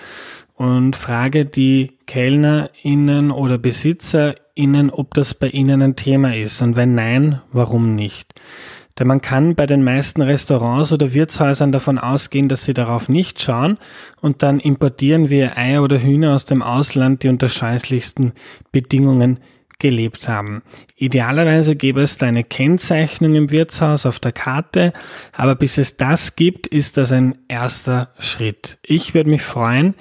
Und 0.53 0.95
frage 0.95 1.45
die 1.45 1.97
KellnerInnen 2.06 3.32
oder 3.32 3.58
BesitzerInnen, 4.58 4.89
ob 4.89 5.13
das 5.13 5.34
bei 5.34 5.48
ihnen 5.48 5.82
ein 5.82 5.96
Thema 5.96 6.36
ist 6.36 6.62
und 6.62 6.76
wenn 6.76 6.96
nein, 6.96 7.41
warum 7.52 7.96
nicht. 7.96 8.34
Denn 8.98 9.08
man 9.08 9.22
kann 9.22 9.54
bei 9.54 9.67
den 9.67 9.84
meisten 9.84 10.24
Restaurants 10.24 10.91
oder 10.91 11.13
Wirtshäusern 11.13 11.72
davon 11.72 12.00
ausgehen, 12.00 12.50
dass 12.50 12.65
sie 12.65 12.74
darauf 12.74 13.10
nicht 13.10 13.39
schauen 13.39 13.78
und 14.22 14.41
dann 14.41 14.60
importieren 14.60 15.30
wir 15.30 15.56
Eier 15.56 15.84
oder 15.84 16.02
Hühner 16.02 16.34
aus 16.34 16.46
dem 16.46 16.63
Ausland, 16.63 17.22
die 17.22 17.30
unter 17.30 17.48
scheußlichsten 17.48 18.34
Bedingungen 18.72 19.39
gelebt 19.78 20.28
haben. 20.28 20.63
Idealerweise 20.96 21.76
gäbe 21.76 22.02
es 22.02 22.17
da 22.17 22.26
eine 22.26 22.43
Kennzeichnung 22.43 23.36
im 23.36 23.52
Wirtshaus 23.52 24.08
auf 24.08 24.20
der 24.20 24.32
Karte, 24.32 24.91
aber 25.34 25.54
bis 25.54 25.78
es 25.78 25.98
das 25.98 26.36
gibt, 26.36 26.65
ist 26.65 26.98
das 26.98 27.12
ein 27.12 27.38
erster 27.48 28.10
Schritt. 28.17 28.80
Ich 28.82 29.13
würde 29.13 29.30
mich 29.30 29.43
freuen, 29.43 29.93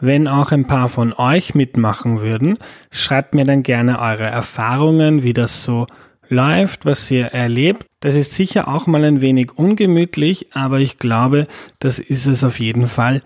wenn 0.00 0.28
auch 0.28 0.52
ein 0.52 0.66
paar 0.66 0.88
von 0.88 1.12
euch 1.12 1.54
mitmachen 1.54 2.20
würden. 2.20 2.58
Schreibt 2.90 3.34
mir 3.34 3.44
dann 3.44 3.62
gerne 3.62 4.00
eure 4.00 4.26
Erfahrungen, 4.26 5.22
wie 5.22 5.32
das 5.32 5.64
so 5.64 5.86
läuft, 6.28 6.84
was 6.84 7.10
ihr 7.10 7.26
erlebt. 7.26 7.86
Das 8.00 8.14
ist 8.14 8.34
sicher 8.34 8.68
auch 8.68 8.86
mal 8.86 9.04
ein 9.04 9.20
wenig 9.20 9.52
ungemütlich, 9.56 10.48
aber 10.54 10.78
ich 10.78 10.98
glaube, 10.98 11.46
das 11.78 11.98
ist 11.98 12.26
es 12.26 12.44
auf 12.44 12.60
jeden 12.60 12.86
Fall 12.86 13.22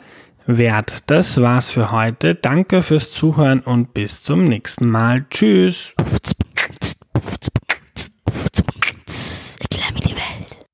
wert. 0.47 1.05
Das 1.07 1.41
war's 1.41 1.71
für 1.71 1.93
heute. 1.93 2.35
Danke 2.35 2.83
fürs 2.83 3.13
Zuhören 3.13 3.61
und 3.61 3.95
bis 3.95 4.23
zum 4.23 4.45
nächsten 4.45 4.89
Mal. 4.89 5.27
Tschüss. 5.31 5.95